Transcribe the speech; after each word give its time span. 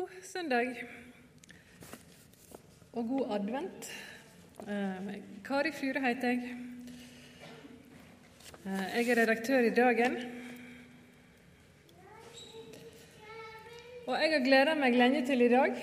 God 0.00 0.08
søndag 0.24 0.68
og 2.92 3.08
god 3.08 3.32
advent. 3.36 3.88
Eh, 4.68 5.10
Kari 5.44 5.72
Flyre 5.76 6.00
heter 6.00 6.28
jeg. 6.28 6.54
Eh, 8.64 8.86
jeg 8.96 9.08
er 9.08 9.20
redaktør 9.20 9.58
i 9.58 9.74
Dagen. 9.76 10.16
Og 14.06 14.16
jeg 14.22 14.32
har 14.32 14.46
gleda 14.46 14.78
meg 14.80 14.96
lenge 14.96 15.26
til 15.26 15.44
i 15.44 15.50
dag, 15.52 15.76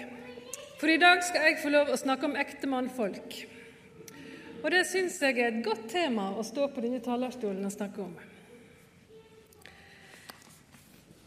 for 0.79 0.87
i 0.87 0.97
dag 0.97 1.21
skal 1.29 1.45
jeg 1.51 1.61
få 1.61 1.75
lov 1.77 1.93
å 1.93 2.01
snakke 2.01 2.25
om 2.25 2.41
ekte 2.41 2.73
mannfolk. 2.73 3.39
Og 4.63 4.69
det 4.73 4.85
syns 4.89 5.21
jeg 5.21 5.37
er 5.37 5.51
et 5.51 5.63
godt 5.65 5.85
tema 5.93 6.31
å 6.33 6.47
stå 6.47 6.71
på 6.73 6.81
denne 6.81 7.05
talerstolen 7.05 7.69
og 7.69 7.77
snakke 7.77 8.09
om. 8.09 8.19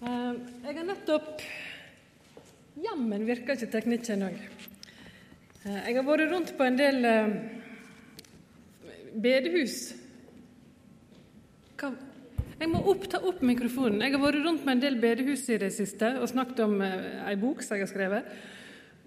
Eh, 0.03 0.47
jeg 0.67 0.81
har 0.83 0.95
nettopp 0.95 1.51
Jammen 2.81 3.27
virker 3.29 3.59
ikke 3.59 3.69
teknikken 3.75 4.23
òg. 4.25 4.37
Jeg 5.67 5.97
har 5.97 6.05
vært 6.07 6.31
rundt 6.31 6.53
på 6.57 6.65
en 6.65 6.79
del 6.79 7.03
eh, 7.05 7.33
bedehus. 9.21 9.75
Hva? 11.81 11.91
Jeg 12.61 12.71
må 12.73 12.81
opp, 12.93 13.05
ta 13.13 13.21
opp 13.25 13.43
mikrofonen. 13.45 14.01
Jeg 14.05 14.15
har 14.15 14.23
vært 14.23 14.41
rundt 14.47 14.65
med 14.65 14.79
en 14.79 14.85
del 14.87 14.97
bedehus 15.03 15.45
i 15.53 15.59
det 15.61 15.69
siste 15.77 16.15
og 16.21 16.31
snakket 16.33 16.63
om 16.65 16.79
eh, 16.87 17.21
ei 17.29 17.37
bok 17.41 17.61
som 17.67 17.77
jeg 17.77 17.85
har 17.85 17.93
skrevet. 17.93 18.33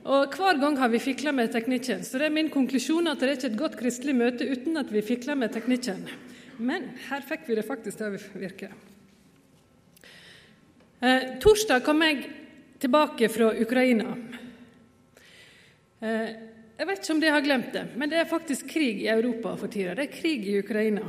Og 0.04 0.38
Hver 0.38 0.62
gang 0.62 0.78
har 0.78 0.94
vi 0.94 1.02
fikla 1.02 1.34
med 1.34 1.50
teknikken, 1.56 2.04
så 2.06 2.22
det 2.22 2.28
er 2.28 2.36
min 2.36 2.52
konklusjon 2.54 3.10
at 3.10 3.22
det 3.22 3.30
er 3.30 3.38
ikke 3.40 3.52
et 3.54 3.60
godt 3.64 3.80
kristelig 3.80 4.14
møte 4.20 4.46
uten 4.52 4.78
at 4.78 4.94
vi 4.94 5.02
fikler 5.02 5.40
med 5.40 5.56
teknikken. 5.56 6.06
Men 6.62 6.92
her 7.08 7.26
fikk 7.26 7.48
vi 7.50 7.58
det 7.58 7.66
faktisk 7.66 7.98
til 7.98 8.12
å 8.12 8.38
virke. 8.38 8.70
Eh, 11.02 11.30
torsdag 11.42 11.82
kom 11.88 12.06
jeg 12.06 12.28
tilbake 12.84 13.30
fra 13.32 13.52
Ukraina. 13.56 14.16
Eh, 16.04 16.32
jeg 16.74 16.88
vet 16.90 17.00
ikke 17.00 17.14
om 17.14 17.22
de 17.22 17.30
har 17.32 17.44
glemt 17.46 17.70
det, 17.72 17.84
men 17.96 18.12
det 18.12 18.18
er 18.20 18.28
faktisk 18.28 18.68
krig 18.74 19.06
i 19.06 19.12
Europa 19.14 19.54
for 19.60 19.72
tida. 19.72 19.94
Det 19.96 20.10
er 20.10 20.18
krig 20.18 20.48
i 20.50 20.58
Ukraina. 20.60 21.06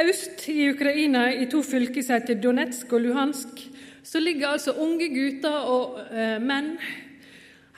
Øst 0.00 0.48
i 0.50 0.70
Ukraina, 0.70 1.28
i 1.34 1.46
to 1.50 1.62
fylker 1.66 2.02
som 2.02 2.18
heter 2.18 2.40
Donetsk 2.42 2.92
og 2.94 3.04
Luhansk, 3.04 3.62
så 4.02 4.22
ligger 4.22 4.54
altså 4.54 4.74
unge 4.82 5.10
gutter 5.14 5.70
og 5.70 6.00
eh, 6.10 6.38
menn 6.42 6.72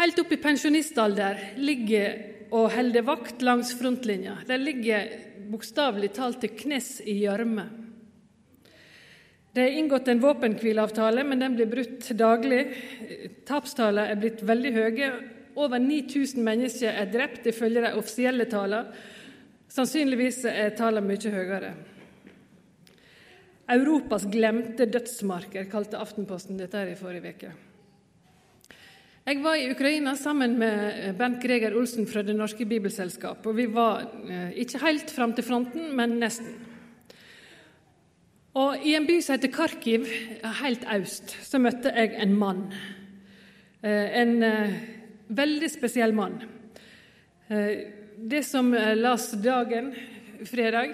helt 0.00 0.20
opp 0.22 0.32
i 0.32 0.40
pensjonistalder 0.40 1.40
ligger 1.60 2.16
og 2.52 2.70
holder 2.72 3.04
vakt 3.04 3.44
langs 3.44 3.74
frontlinja. 3.76 4.38
De 4.48 4.56
ligger 4.60 5.08
bokstavelig 5.52 6.14
talt 6.16 6.40
til 6.40 6.56
knes 6.64 6.94
i 7.04 7.18
gjørme. 7.26 7.68
Det 9.52 9.60
er 9.60 9.74
inngått 9.76 10.08
en 10.08 10.20
våpenhvileavtale, 10.22 11.24
men 11.28 11.42
den 11.42 11.56
blir 11.58 11.68
brutt 11.68 12.06
daglig. 12.16 12.62
Tapstallene 13.48 14.14
er 14.14 14.20
blitt 14.20 14.40
veldig 14.48 14.72
høye. 14.78 15.10
Over 15.60 15.82
9000 15.82 16.40
mennesker 16.40 16.96
er 16.96 17.10
drept, 17.12 17.44
ifølge 17.50 17.82
de 17.84 17.90
offisielle 18.00 18.46
tallene. 18.48 18.94
Sannsynligvis 19.72 20.42
er 20.48 20.72
tallene 20.76 21.04
mye 21.08 21.32
høyere. 21.32 21.74
Europas 23.72 24.24
glemte 24.28 24.88
dødsmarker, 24.88 25.68
kalte 25.70 26.00
Aftenposten 26.00 26.58
dette 26.60 26.80
her 26.80 26.92
i 26.92 26.98
forrige 26.98 27.36
uke. 27.36 27.52
Jeg 29.22 29.38
var 29.44 29.54
i 29.54 29.68
Ukraina 29.70 30.16
sammen 30.18 30.56
med 30.58 31.12
Bent 31.20 31.38
Greger 31.44 31.76
Olsen 31.78 32.08
fra 32.10 32.24
Det 32.26 32.34
norske 32.34 32.66
bibelselskap. 32.66 33.46
og 33.46 33.56
Vi 33.56 33.68
var 33.70 34.02
eh, 34.26 34.50
ikke 34.64 34.80
helt 34.82 35.10
fram 35.10 35.32
til 35.36 35.44
fronten, 35.46 35.92
men 35.96 36.18
nesten. 36.18 36.71
Og 38.52 38.82
I 38.84 38.92
en 38.98 39.06
by 39.08 39.14
som 39.24 39.32
heter 39.38 39.48
Kharkiv, 39.52 40.08
helt 40.60 40.82
øst, 40.92 41.30
så 41.40 41.56
møtte 41.62 41.88
jeg 41.96 42.12
en 42.20 42.34
mann. 42.36 42.66
Eh, 43.80 44.18
en 44.20 44.42
eh, 44.44 44.74
veldig 45.32 45.70
spesiell 45.72 46.12
mann. 46.12 46.36
Eh, 47.48 47.88
det 48.20 48.42
som 48.44 48.68
las 48.74 49.30
dagen 49.42 49.94
fredag, 50.44 50.92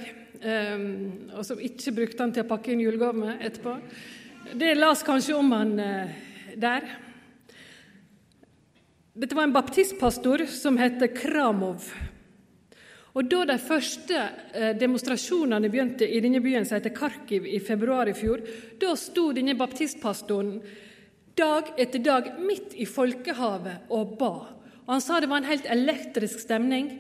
og 1.35 1.43
som 1.45 1.59
ikke 1.61 1.93
brukte 1.97 2.23
han 2.23 2.33
til 2.33 2.45
å 2.45 2.49
pakke 2.49 2.71
inn 2.73 2.81
julegave 2.81 3.19
med 3.19 3.43
etterpå, 3.43 3.75
det 4.57 4.77
las 4.79 5.03
kanskje 5.05 5.35
om 5.35 5.51
han 5.53 5.73
der. 6.57 6.87
Dette 9.19 9.37
var 9.37 9.49
en 9.49 9.57
baptistpastor 9.57 10.47
som 10.47 10.79
het 10.79 11.03
Kramov. 11.19 11.91
Og 13.19 13.27
Da 13.27 13.41
de 13.51 13.57
første 13.59 14.19
eh, 14.55 14.75
demonstrasjonene 14.79 15.71
begynte 15.73 16.07
i 16.07 16.21
denne 16.23 16.39
byen 16.43 16.67
som 16.67 16.77
heter 16.79 16.95
Kharkiv 16.95 17.49
i 17.51 17.59
februar 17.59 18.07
i 18.07 18.15
fjor, 18.15 18.45
da 18.79 18.93
sto 18.95 19.33
denne 19.35 19.57
baptistpastoren 19.59 20.61
dag 21.39 21.73
etter 21.83 22.03
dag 22.03 22.31
midt 22.39 22.77
i 22.79 22.87
folkehavet 22.87 23.91
og 23.95 24.15
ba. 24.21 24.35
Og 24.87 24.93
Han 24.95 25.03
sa 25.03 25.19
det 25.19 25.31
var 25.31 25.43
en 25.43 25.51
helt 25.51 25.67
elektrisk 25.67 26.47
stemning. 26.47 26.93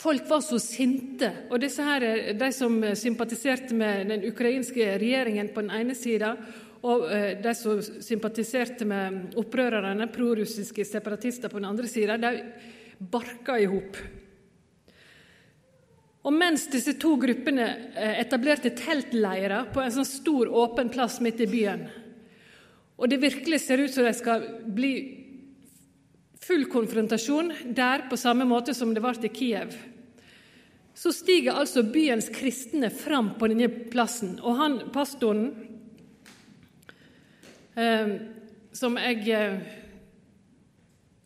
Folk 0.00 0.24
var 0.28 0.40
så 0.40 0.56
sinte. 0.58 1.30
Og 1.50 1.60
disse 1.60 1.84
her, 1.84 2.08
eh, 2.08 2.32
de 2.32 2.52
som 2.52 2.80
sympatiserte 2.96 3.76
med 3.76 4.08
den 4.08 4.24
ukrainske 4.24 4.96
regjeringen 4.96 5.52
på 5.52 5.60
den 5.60 5.76
ene 5.76 5.94
sida, 5.94 6.38
og 6.84 7.04
eh, 7.12 7.36
de 7.36 7.54
som 7.54 7.84
sympatiserte 7.84 8.88
med 8.88 9.36
opprørerne, 9.36 10.08
prorussiske 10.08 10.88
separatister 10.88 11.52
på 11.52 11.60
den 11.60 11.68
andre 11.68 11.88
sida, 11.88 12.16
de 12.16 12.38
barka 13.12 13.60
i 13.60 13.68
hop. 13.68 14.23
Og 16.24 16.32
mens 16.32 16.64
disse 16.72 16.94
to 17.00 17.14
gruppene 17.20 17.66
eh, 17.92 18.20
etablerte 18.22 18.72
teltleirer 18.78 19.68
på 19.74 19.82
en 19.82 19.92
sånn 19.92 20.08
stor, 20.08 20.48
åpen 20.48 20.88
plass 20.92 21.18
midt 21.24 21.42
i 21.44 21.50
byen, 21.50 21.84
og 22.94 23.10
det 23.10 23.18
virkelig 23.20 23.58
ser 23.64 23.82
ut 23.82 23.92
som 23.92 24.06
det 24.06 24.14
skal 24.16 24.44
bli 24.70 24.94
full 26.44 26.66
konfrontasjon 26.70 27.50
der 27.74 28.06
på 28.10 28.18
samme 28.20 28.46
måte 28.46 28.74
som 28.76 28.92
det 28.94 29.02
ble 29.02 29.14
i 29.26 29.32
Kiev, 29.34 29.74
så 30.94 31.10
stiger 31.10 31.58
altså 31.58 31.82
byens 31.82 32.28
kristne 32.30 32.90
fram 32.94 33.32
på 33.38 33.48
denne 33.50 33.66
plassen. 33.90 34.36
Og 34.38 34.60
han 34.60 34.76
pastoren 34.94 35.48
eh, 37.74 38.14
som 38.74 39.00
jeg 39.02 39.26
eh, 39.34 39.58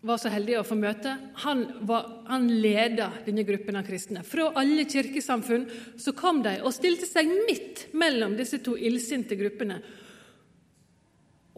var 0.01 0.19
så 0.21 0.31
heldig 0.31 0.61
å 0.61 0.67
få 0.67 0.77
møte, 0.79 1.15
han, 1.43 1.65
var, 1.87 2.07
han 2.29 2.47
leda 2.63 3.11
denne 3.27 3.43
gruppen 3.47 3.79
av 3.81 3.87
kristne. 3.87 4.23
Fra 4.23 4.53
alle 4.61 4.85
kirkesamfunn 4.87 5.67
så 5.99 6.15
kom 6.17 6.43
de 6.45 6.59
og 6.63 6.75
stilte 6.75 7.09
seg 7.09 7.31
midt 7.49 7.89
mellom 7.99 8.37
disse 8.39 8.61
to 8.63 8.77
illsinte 8.79 9.39
gruppene. 9.39 9.81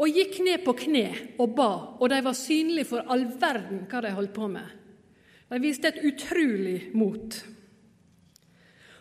Og 0.01 0.09
gikk 0.17 0.39
ned 0.47 0.65
på 0.65 0.73
kne 0.87 1.07
og 1.43 1.53
ba, 1.59 1.73
og 2.01 2.07
de 2.09 2.23
var 2.25 2.39
synlige 2.39 2.89
for 2.89 3.05
all 3.13 3.27
verden 3.41 3.85
hva 3.91 4.01
de 4.07 4.15
holdt 4.17 4.33
på 4.37 4.49
med. 4.49 4.65
De 5.51 5.61
viste 5.61 5.91
et 5.91 6.01
utrolig 6.07 6.95
mot. 6.97 7.37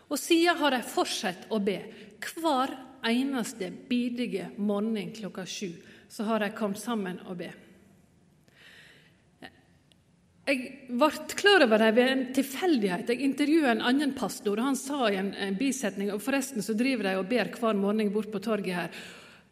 Og 0.10 0.18
siden 0.20 0.60
har 0.60 0.74
de 0.76 0.82
fortsatt 0.84 1.48
å 1.54 1.62
be. 1.64 1.78
Hver 2.20 2.74
eneste 3.08 3.70
bidige 3.88 4.50
morgen 4.58 5.14
klokka 5.16 5.46
sju 5.48 5.72
så 6.12 6.26
har 6.28 6.44
de 6.44 6.52
kommet 6.58 6.82
sammen 6.82 7.22
og 7.30 7.38
be. 7.40 7.54
Jeg 10.50 10.88
ble 10.90 11.10
klar 11.38 11.62
over 11.62 11.78
det 11.84 11.90
ved 11.94 12.08
en 12.10 12.22
tilfeldighet. 12.34 13.12
Jeg 13.12 13.22
intervjuet 13.22 13.70
en 13.70 13.84
annen 13.86 14.16
pastor, 14.18 14.58
og 14.58 14.72
han 14.72 14.78
sa 14.80 15.10
i 15.12 15.20
en, 15.20 15.58
bisetning 15.60 16.10
og 16.10 16.24
forresten 16.26 16.66
så 16.66 16.74
driver 16.78 17.06
de 17.06 17.18
og 17.20 17.28
ber 17.30 17.52
hver 17.54 17.78
morgen 17.78 18.10
bort 18.14 18.32
på 18.34 18.42
torget 18.42 18.74
her. 18.74 18.90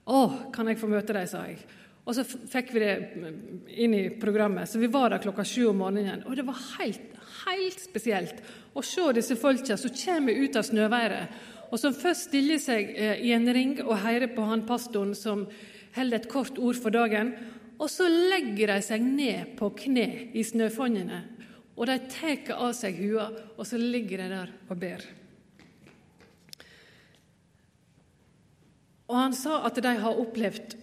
'Å, 0.07 0.51
kan 0.55 0.67
jeg 0.67 0.79
få 0.79 0.87
møte 0.89 1.13
deg', 1.13 1.27
sa 1.29 1.43
jeg. 1.45 1.59
Og 2.07 2.15
så 2.15 2.23
fikk 2.23 2.71
vi 2.73 2.79
det 2.79 2.93
inn 3.83 3.93
i 3.93 4.03
programmet, 4.09 4.69
så 4.69 4.79
vi 4.79 4.87
var 4.87 5.11
der 5.11 5.21
klokka 5.21 5.43
sju 5.43 5.67
om 5.69 5.83
morgenen. 5.83 6.23
Og 6.25 6.37
det 6.39 6.45
var 6.47 6.57
helt, 6.79 7.03
helt 7.43 7.81
spesielt 7.83 8.41
å 8.73 8.81
se 8.81 9.11
disse 9.13 9.35
folka 9.35 9.77
som 9.77 9.91
kommer 9.91 10.33
ut 10.33 10.55
av 10.55 10.63
snøværet, 10.63 11.41
og 11.67 11.77
som 11.77 11.93
først 11.93 12.29
stiller 12.29 12.61
seg 12.63 12.93
eh, 12.95 13.19
i 13.27 13.33
en 13.35 13.45
ring 13.53 13.75
og 13.83 13.99
hører 13.99 14.31
på 14.31 14.45
han 14.47 14.63
pastoren 14.65 15.11
som 15.13 15.43
holder 15.97 16.21
et 16.21 16.29
kort 16.31 16.57
ord 16.57 16.79
for 16.79 16.95
dagen. 16.95 17.35
Og 17.77 17.89
så 17.93 18.07
legger 18.09 18.73
de 18.73 18.81
seg 18.81 19.03
ned 19.05 19.53
på 19.59 19.69
kne 19.77 20.07
i 20.33 20.43
snøfonnene, 20.45 21.21
og 21.77 21.85
de 21.89 21.97
tar 22.09 22.55
av 22.55 22.73
seg 22.73 22.97
hua, 23.03 23.27
og 23.53 23.67
så 23.69 23.77
ligger 23.77 24.23
de 24.23 24.29
der 24.33 24.53
og 24.65 24.79
ber. 24.81 25.03
Og 29.07 29.15
han 29.15 29.35
sa 29.37 29.61
at 29.67 29.77
de 29.79 29.93
har 30.01 30.19
opplevd 30.19 30.75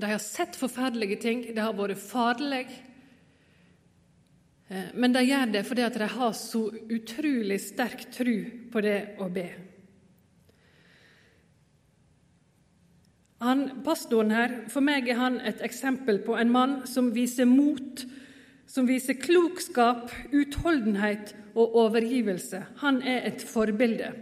De 0.00 0.08
har 0.08 0.20
sett 0.20 0.56
forferdelige 0.56 1.20
ting, 1.20 1.42
det 1.54 1.60
har 1.60 1.76
vært 1.76 2.00
farlig. 2.00 2.64
Eh, 4.72 4.92
men 4.96 5.12
de 5.12 5.20
gjør 5.26 5.52
det 5.52 5.64
fordi 5.68 5.88
de 5.92 6.08
har 6.14 6.32
så 6.36 6.62
utrolig 6.72 7.58
sterk 7.60 8.06
tro 8.14 8.36
på 8.72 8.82
det 8.84 8.98
å 9.20 9.28
be. 9.32 9.69
Han, 13.40 13.82
pastoren 13.84 14.32
her, 14.34 14.56
For 14.68 14.84
meg 14.84 15.08
er 15.08 15.16
han 15.16 15.40
et 15.40 15.62
eksempel 15.64 16.20
på 16.24 16.36
en 16.36 16.52
mann 16.52 16.80
som 16.88 17.12
viser 17.14 17.48
mot, 17.48 18.04
som 18.68 18.86
viser 18.88 19.16
klokskap, 19.18 20.12
utholdenhet 20.32 21.34
og 21.54 21.76
overgivelse. 21.86 22.62
Han 22.84 23.00
er 23.02 23.24
et 23.30 23.42
forbilde. 23.42 24.12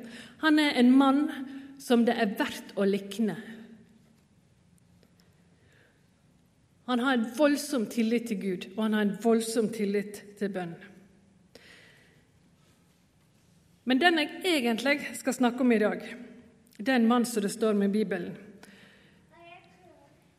Han 0.44 0.58
er 0.62 0.78
en 0.78 0.92
mann 0.94 1.24
som 1.82 2.06
det 2.06 2.14
er 2.14 2.36
verdt 2.38 2.76
å 2.78 2.86
likne. 2.86 3.36
Han 6.88 7.02
har 7.04 7.18
en 7.18 7.26
voldsom 7.36 7.84
tillit 7.90 8.30
til 8.30 8.40
Gud, 8.40 8.70
og 8.76 8.86
han 8.86 8.94
har 8.96 9.04
en 9.04 9.16
voldsom 9.20 9.68
tillit 9.74 10.22
til 10.38 10.54
bønn. 10.54 10.72
Men 13.84 14.00
den 14.00 14.20
jeg 14.22 14.30
egentlig 14.44 15.00
skal 15.18 15.36
snakke 15.36 15.64
om 15.64 15.72
i 15.72 15.80
dag, 15.82 16.00
det 16.78 16.88
er 16.88 17.00
en 17.02 17.10
mann 17.10 17.26
som 17.28 17.44
det 17.44 17.52
står 17.52 17.76
med 17.76 17.90
i 17.90 17.98
Bibelen. 18.00 18.36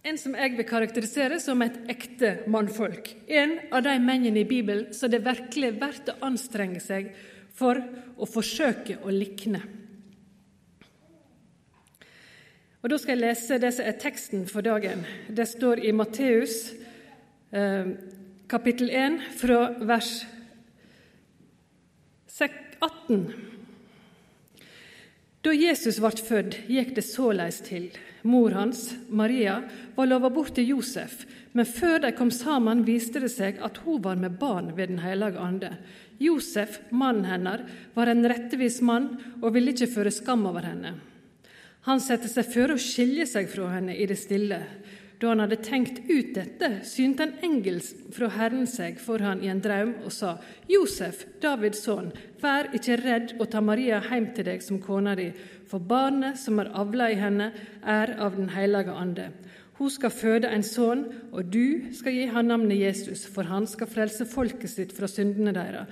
En 0.03 0.17
som 0.17 0.35
jeg 0.37 0.55
vil 0.55 0.67
karakterisere 0.67 1.39
som 1.43 1.61
et 1.61 1.75
ekte 1.91 2.37
mannfolk. 2.47 3.11
En 3.27 3.57
av 3.71 3.83
de 3.83 3.97
mennene 3.99 4.43
i 4.43 4.47
Bibelen 4.47 4.93
som 4.95 5.11
det 5.11 5.25
virkelig 5.25 5.67
er 5.73 5.81
verdt 5.81 6.13
å 6.13 6.17
anstrenge 6.29 6.79
seg 6.83 7.11
for 7.59 7.81
å 8.15 8.29
forsøke 8.29 9.01
å 9.03 9.11
likne. 9.11 9.61
Og 12.79 12.89
Da 12.89 12.97
skal 12.97 13.17
jeg 13.17 13.25
lese 13.25 13.59
det 13.59 13.73
som 13.75 13.85
er 13.85 13.99
teksten 13.99 14.47
for 14.47 14.63
dagen. 14.63 15.03
Det 15.27 15.47
står 15.51 15.83
i 15.83 15.91
Matteus 15.91 16.71
eh, 17.51 17.91
kapittel 18.47 18.89
1 18.89 19.19
fra 19.35 19.65
vers 19.83 20.13
18. 22.79 23.33
Da 25.43 25.53
Jesus 25.55 25.99
ble 26.03 26.11
født, 26.27 26.57
gikk 26.71 26.95
det 26.97 27.05
såleis 27.07 27.61
til. 27.65 27.89
Mor 28.23 28.51
hans, 28.51 28.93
Maria, 29.09 29.61
var 29.95 30.09
lova 30.09 30.29
bort 30.29 30.53
til 30.57 30.73
Josef, 30.73 31.23
men 31.53 31.65
før 31.65 32.03
de 32.03 32.11
kom 32.17 32.31
sammen, 32.31 32.83
viste 32.87 33.21
det 33.23 33.31
seg 33.31 33.61
at 33.63 33.79
hun 33.85 34.01
var 34.03 34.19
med 34.19 34.37
barn 34.39 34.73
ved 34.75 34.91
Den 34.91 34.99
hellige 35.03 35.39
ande. 35.39 35.71
Josef, 36.19 36.81
mannen 36.91 37.25
hennes, 37.25 37.63
var 37.95 38.11
en 38.11 38.25
rettevis 38.27 38.81
mann 38.81 39.13
og 39.41 39.53
ville 39.55 39.71
ikke 39.71 39.91
føre 39.93 40.11
skam 40.11 40.45
over 40.49 40.67
henne. 40.67 40.97
Han 41.87 42.01
satte 42.03 42.27
seg 42.27 42.49
føre 42.51 42.75
å 42.75 42.81
skilje 42.81 43.25
seg 43.29 43.47
fra 43.49 43.69
henne 43.71 43.95
i 43.95 44.07
det 44.09 44.19
stille. 44.19 44.59
Da 45.19 45.33
han 45.33 45.41
hadde 45.43 45.57
tenkt 45.63 45.97
ut 46.07 46.31
dette, 46.35 46.69
synte 46.87 47.25
en 47.25 47.33
engel 47.43 47.81
fra 48.15 48.29
Herren 48.37 48.67
seg 48.71 49.01
for 49.03 49.19
han 49.23 49.41
i 49.43 49.49
en 49.51 49.59
drøm 49.63 49.97
og 50.07 50.13
sa:" 50.15 50.37
Josef, 50.71 51.25
Davids 51.43 51.83
sønn, 51.83 52.13
vær 52.39 52.71
ikke 52.75 52.99
redd 53.01 53.33
å 53.39 53.47
ta 53.51 53.59
Maria 53.59 53.99
hjem 54.05 54.29
til 54.35 54.47
deg 54.47 54.63
som 54.63 54.79
kona 54.79 55.15
di, 55.19 55.31
for 55.69 55.79
barnet 55.79 56.39
som 56.41 56.59
er 56.59 56.71
avla 56.73 57.11
i 57.13 57.17
henne, 57.19 57.51
er 57.85 58.15
av 58.17 58.35
Den 58.37 58.49
hellige 58.49 58.91
ande. 58.91 59.29
Hun 59.79 59.89
skal 59.89 60.11
føde 60.11 60.49
en 60.51 60.63
sønn, 60.65 61.05
og 61.31 61.53
du 61.53 61.93
skal 61.95 62.15
gi 62.17 62.25
han 62.33 62.49
navnet 62.51 62.81
Jesus, 62.81 63.27
for 63.31 63.47
han 63.47 63.67
skal 63.69 63.87
frelse 63.87 64.25
folket 64.27 64.73
sitt 64.73 64.95
fra 64.95 65.07
syndene 65.07 65.53
deres. 65.55 65.87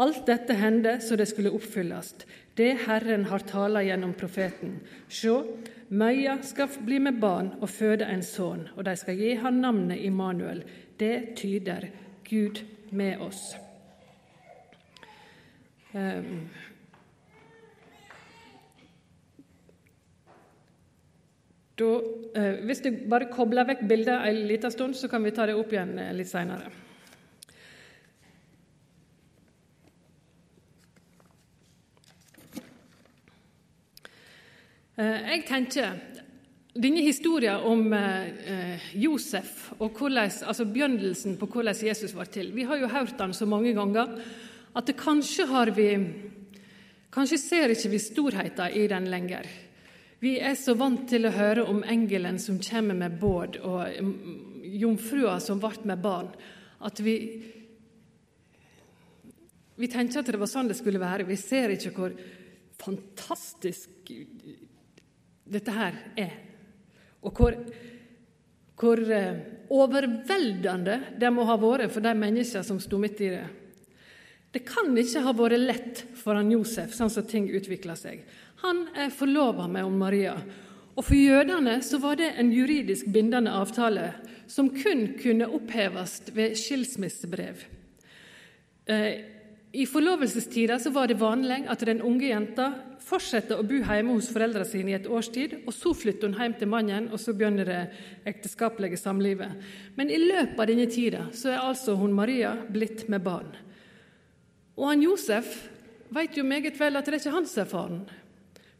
Alt 0.00 0.26
dette 0.28 0.54
hendte 0.54 0.98
så 1.02 1.16
det 1.18 1.26
skulle 1.28 1.50
oppfylles, 1.54 2.12
det 2.56 2.74
Herren 2.84 3.24
har 3.30 3.42
tala 3.48 3.82
gjennom 3.82 4.12
profeten. 4.18 4.76
Sjå, 5.08 5.40
Møya 5.90 6.36
skal 6.46 6.68
bli 6.86 7.00
med 7.02 7.18
barn 7.18 7.50
og 7.58 7.72
føde 7.72 8.06
en 8.06 8.22
sønn, 8.22 8.68
og 8.76 8.84
de 8.86 8.94
skal 8.98 9.18
gi 9.18 9.32
han 9.40 9.58
navnet 9.64 10.04
Immanuel. 10.04 10.62
Det 11.00 11.34
tyder 11.40 11.88
Gud 12.28 12.60
med 12.90 13.24
oss. 13.24 13.56
Um, 15.90 16.46
da, 21.80 21.90
eh, 22.36 22.60
hvis 22.68 22.84
du 22.84 22.92
bare 23.10 23.30
kobler 23.32 23.68
vekk 23.72 23.82
bildet 23.88 24.28
en 24.28 24.44
liten 24.46 24.72
stund, 24.72 24.96
så 24.96 25.08
kan 25.08 25.24
vi 25.24 25.34
ta 25.34 25.48
det 25.48 25.56
opp 25.58 25.72
igjen 25.72 25.96
uh, 25.98 26.12
litt 26.16 26.30
seinere. 26.30 26.70
Eh, 35.00 35.20
jeg 35.32 35.44
tenker 35.48 35.94
denne 36.76 37.02
historien 37.02 37.62
om 37.66 37.86
eh, 37.96 38.90
Josef 39.00 39.70
og 39.78 39.96
hvordan, 39.96 40.28
altså 40.28 40.66
begynnelsen 40.68 41.38
på 41.40 41.48
hvordan 41.50 41.78
Jesus 41.86 42.12
var 42.14 42.28
til 42.30 42.52
Vi 42.54 42.66
har 42.68 42.78
jo 42.78 42.90
hørt 42.90 43.16
den 43.18 43.32
så 43.34 43.48
mange 43.48 43.72
ganger 43.74 44.12
at 44.76 44.92
kanskje 44.96 45.46
har 45.50 45.72
vi 45.76 45.88
Kanskje 47.10 47.40
ser 47.42 47.72
ikke 47.72 47.88
vi 47.90 47.98
storheten 47.98 48.76
i 48.78 48.84
den 48.86 49.08
lenger. 49.10 49.48
Vi 50.20 50.34
er 50.36 50.56
så 50.58 50.74
vant 50.76 51.06
til 51.08 51.24
å 51.24 51.32
høre 51.32 51.62
om 51.64 51.80
engelen 51.88 52.36
som 52.42 52.58
kommer 52.60 52.98
med 52.98 53.16
båd, 53.20 53.56
og 53.64 54.02
mm, 54.04 54.66
jomfrua 54.82 55.38
som 55.40 55.62
ble 55.62 55.72
med 55.88 56.02
barn, 56.04 56.28
at 56.84 57.00
vi 57.00 57.16
Vi 59.80 59.88
tenker 59.88 60.20
at 60.20 60.28
det 60.28 60.36
var 60.36 60.48
sånn 60.50 60.68
det 60.68 60.74
skulle 60.76 61.00
være. 61.00 61.24
Vi 61.24 61.38
ser 61.40 61.72
ikke 61.72 61.94
hvor 61.96 62.12
fantastisk 62.76 64.10
dette 65.48 65.72
her 65.72 65.96
er, 66.20 66.34
og 67.24 67.32
hvor, 67.32 67.56
hvor 68.76 69.00
eh, 69.00 69.40
overveldende 69.72 70.98
det 71.16 71.30
må 71.32 71.48
ha 71.48 71.56
vært 71.56 71.94
for 71.94 72.04
de 72.04 72.12
menneskene 72.12 72.66
som 72.66 72.80
sto 72.82 73.00
midt 73.00 73.24
i 73.24 73.32
det. 73.32 73.46
Det 74.50 74.64
kan 74.66 74.90
ikke 74.98 75.22
ha 75.22 75.34
vært 75.36 75.62
lett 75.62 76.02
for 76.18 76.34
han 76.34 76.50
Josef, 76.50 76.94
sånn 76.96 77.12
som 77.12 77.26
ting 77.26 77.46
utvikla 77.54 77.94
seg. 77.98 78.24
Han 78.64 78.88
er 78.98 79.12
forlova 79.14 79.68
med 79.70 79.86
om 79.86 79.96
Maria. 79.98 80.34
Og 80.98 81.06
For 81.06 81.16
jødene 81.16 81.78
så 81.86 82.00
var 82.02 82.18
det 82.18 82.32
en 82.36 82.50
juridisk 82.52 83.06
bindende 83.14 83.52
avtale 83.54 84.10
som 84.50 84.72
kun 84.74 85.12
kunne 85.20 85.46
oppheves 85.54 86.18
ved 86.34 86.58
skilsmissebrev. 86.58 87.62
Eh, 88.90 89.12
I 89.72 89.86
forlovelsestida 89.86 90.80
var 90.90 91.06
det 91.06 91.20
vanlig 91.20 91.62
at 91.70 91.86
den 91.86 92.02
unge 92.02 92.26
jenta 92.26 92.72
fortsetter 93.06 93.60
å 93.60 93.66
bo 93.66 93.78
hjemme 93.78 94.16
hos 94.16 94.28
foreldrene 94.34 94.66
sine 94.66 94.92
i 94.92 94.98
et 94.98 95.06
års 95.06 95.30
tid, 95.30 95.60
og 95.62 95.72
så 95.72 95.94
flytter 95.94 96.26
hun 96.26 96.36
hjem 96.36 96.58
til 96.58 96.70
mannen, 96.74 97.08
og 97.14 97.22
så 97.22 97.32
begynner 97.38 97.70
det 97.70 97.80
ekteskapelige 98.28 98.98
samlivet. 98.98 99.54
Men 99.94 100.10
i 100.10 100.18
løpet 100.18 100.58
av 100.58 100.68
denne 100.68 100.90
tida 100.90 101.28
så 101.30 101.54
er 101.54 101.62
altså 101.62 101.94
hun 101.96 102.12
Maria 102.18 102.56
blitt 102.66 103.06
med 103.08 103.22
barn. 103.22 103.54
Og 104.78 104.88
han 104.90 105.02
Josef 105.04 105.54
vet 106.14 106.36
jo 106.38 106.46
meget 106.46 106.78
vel 106.78 106.98
at 106.98 107.06
det 107.06 107.14
er 107.14 107.22
ikke 107.22 107.34
han 107.34 107.48
som 107.48 107.64
er 107.64 107.70
faren. 107.70 108.00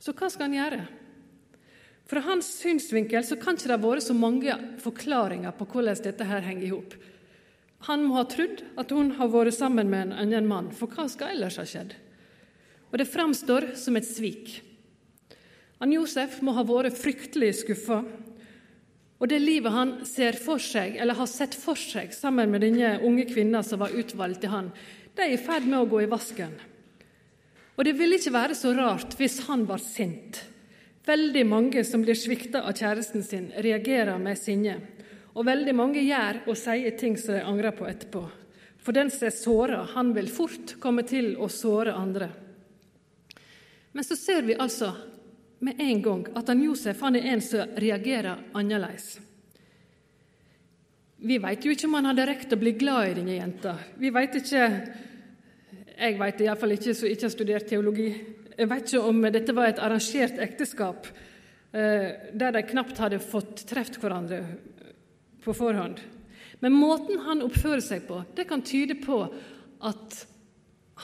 Så 0.01 0.15
hva 0.17 0.31
skal 0.33 0.49
han 0.49 0.59
gjøre? 0.59 0.81
Fra 2.11 2.23
hans 2.27 2.49
synsvinkel 2.59 3.23
så 3.23 3.37
kan 3.39 3.55
ikke 3.55 3.69
det 3.71 3.77
ha 3.77 3.83
vært 3.85 4.07
så 4.09 4.17
mange 4.19 4.55
forklaringer 4.83 5.55
på 5.55 5.67
hvordan 5.71 6.01
dette 6.03 6.27
her 6.27 6.43
henger 6.43 6.67
i 6.67 6.73
hop. 6.73 6.97
Han 7.87 8.03
må 8.05 8.19
ha 8.19 8.25
trodd 8.29 8.65
at 8.81 8.91
hun 8.93 9.15
har 9.17 9.31
vært 9.33 9.57
sammen 9.57 9.89
med 9.93 10.09
en 10.09 10.17
annen 10.25 10.49
mann, 10.49 10.73
for 10.75 10.91
hva 10.91 11.07
skal 11.09 11.37
ellers 11.37 11.61
ha 11.61 11.65
skjedd? 11.69 11.95
Og 12.91 12.99
det 12.99 13.09
framstår 13.09 13.71
som 13.79 13.97
et 13.97 14.09
svik. 14.09 14.59
Han 15.81 15.95
Josef 15.95 16.41
må 16.45 16.53
ha 16.59 16.65
vært 16.67 16.99
fryktelig 16.99 17.55
skuffa. 17.63 18.03
Og 19.21 19.29
det 19.29 19.39
livet 19.41 19.73
han 19.73 19.95
ser 20.09 20.37
for 20.41 20.61
seg, 20.61 20.99
eller 21.01 21.17
har 21.17 21.29
sett 21.31 21.55
for 21.57 21.79
seg 21.79 22.13
sammen 22.17 22.51
med 22.53 22.65
denne 22.65 22.99
unge 23.07 23.27
kvinna 23.31 23.63
som 23.65 23.81
var 23.85 23.95
utvalgt 23.97 24.43
til 24.43 24.53
han, 24.53 24.73
det 25.21 25.29
er 25.29 25.37
i 25.37 25.43
ferd 25.43 25.67
med 25.69 25.83
å 25.83 25.89
gå 25.89 26.03
i 26.05 26.09
vasken. 26.11 26.55
Og 27.77 27.85
det 27.85 27.93
ville 27.97 28.17
ikke 28.17 28.33
være 28.33 28.57
så 28.57 28.73
rart 28.77 29.15
hvis 29.19 29.43
han 29.47 29.67
var 29.69 29.83
sint. 29.85 30.41
Veldig 31.07 31.45
mange 31.49 31.85
som 31.85 32.03
blir 32.05 32.17
svikta 32.17 32.63
av 32.69 32.77
kjæresten 32.77 33.25
sin, 33.25 33.51
reagerer 33.57 34.21
med 34.21 34.39
sinne. 34.41 34.77
Og 35.37 35.47
veldig 35.47 35.75
mange 35.77 36.03
gjør 36.05 36.43
og 36.51 36.59
sier 36.59 36.97
ting 36.99 37.17
som 37.21 37.37
de 37.37 37.45
angrer 37.45 37.77
på 37.77 37.89
etterpå. 37.89 38.25
For 38.81 38.97
den 38.97 39.13
som 39.13 39.29
er 39.29 39.37
såra, 39.37 39.81
han 39.95 40.13
vil 40.17 40.29
fort 40.33 40.77
komme 40.81 41.05
til 41.09 41.35
å 41.37 41.49
såre 41.53 41.95
andre. 41.97 42.31
Men 43.93 44.07
så 44.07 44.17
ser 44.17 44.47
vi 44.49 44.57
altså 44.57 44.93
med 45.61 45.81
en 45.81 46.03
gang 46.03 46.23
at 46.39 46.49
han 46.49 46.63
Josef 46.65 47.01
han 47.05 47.19
er 47.19 47.29
en 47.35 47.43
som 47.45 47.77
reagerer 47.81 48.41
annerledes. 48.57 49.19
Vi 51.21 51.37
vet 51.37 51.65
jo 51.65 51.75
ikke 51.75 51.89
om 51.89 51.99
han 51.99 52.09
hadde 52.09 52.29
rekt 52.31 52.53
å 52.57 52.61
bli 52.61 52.73
glad 52.81 53.11
i 53.11 53.17
denne 53.19 53.37
jenta. 53.37 53.75
Vi 54.01 54.09
vet 54.15 54.39
ikke 54.41 54.69
Jeg 56.01 56.17
vet 56.17 56.39
iallfall 56.41 56.73
ikke, 56.79 56.95
som 56.97 57.11
ikke 57.11 57.27
har 57.27 57.33
studert 57.35 57.67
teologi. 57.69 58.09
Jeg 58.57 58.69
vet 58.71 58.87
ikke 58.89 59.03
om 59.05 59.19
dette 59.29 59.53
var 59.57 59.69
et 59.69 59.81
arrangert 59.85 60.39
ekteskap 60.41 61.09
eh, 61.77 62.07
der 62.33 62.55
de 62.57 62.63
knapt 62.71 63.01
hadde 63.03 63.19
fått 63.21 63.67
truffet 63.69 63.99
hverandre 64.01 64.39
på 65.45 65.53
forhånd. 65.57 66.01
Men 66.65 66.77
måten 66.77 67.21
han 67.27 67.45
oppfører 67.45 67.85
seg 67.85 68.07
på, 68.09 68.23
det 68.37 68.47
kan 68.49 68.65
tyde 68.65 68.97
på 69.01 69.19
at 69.85 70.17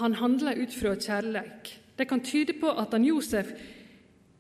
han 0.01 0.17
handler 0.17 0.63
ut 0.65 0.73
fra 0.77 0.95
kjærleik. 0.97 1.75
Det 1.97 2.09
kan 2.09 2.25
tyde 2.25 2.57
på 2.61 2.73
at 2.73 2.97
han 2.97 3.05
Josef 3.05 3.53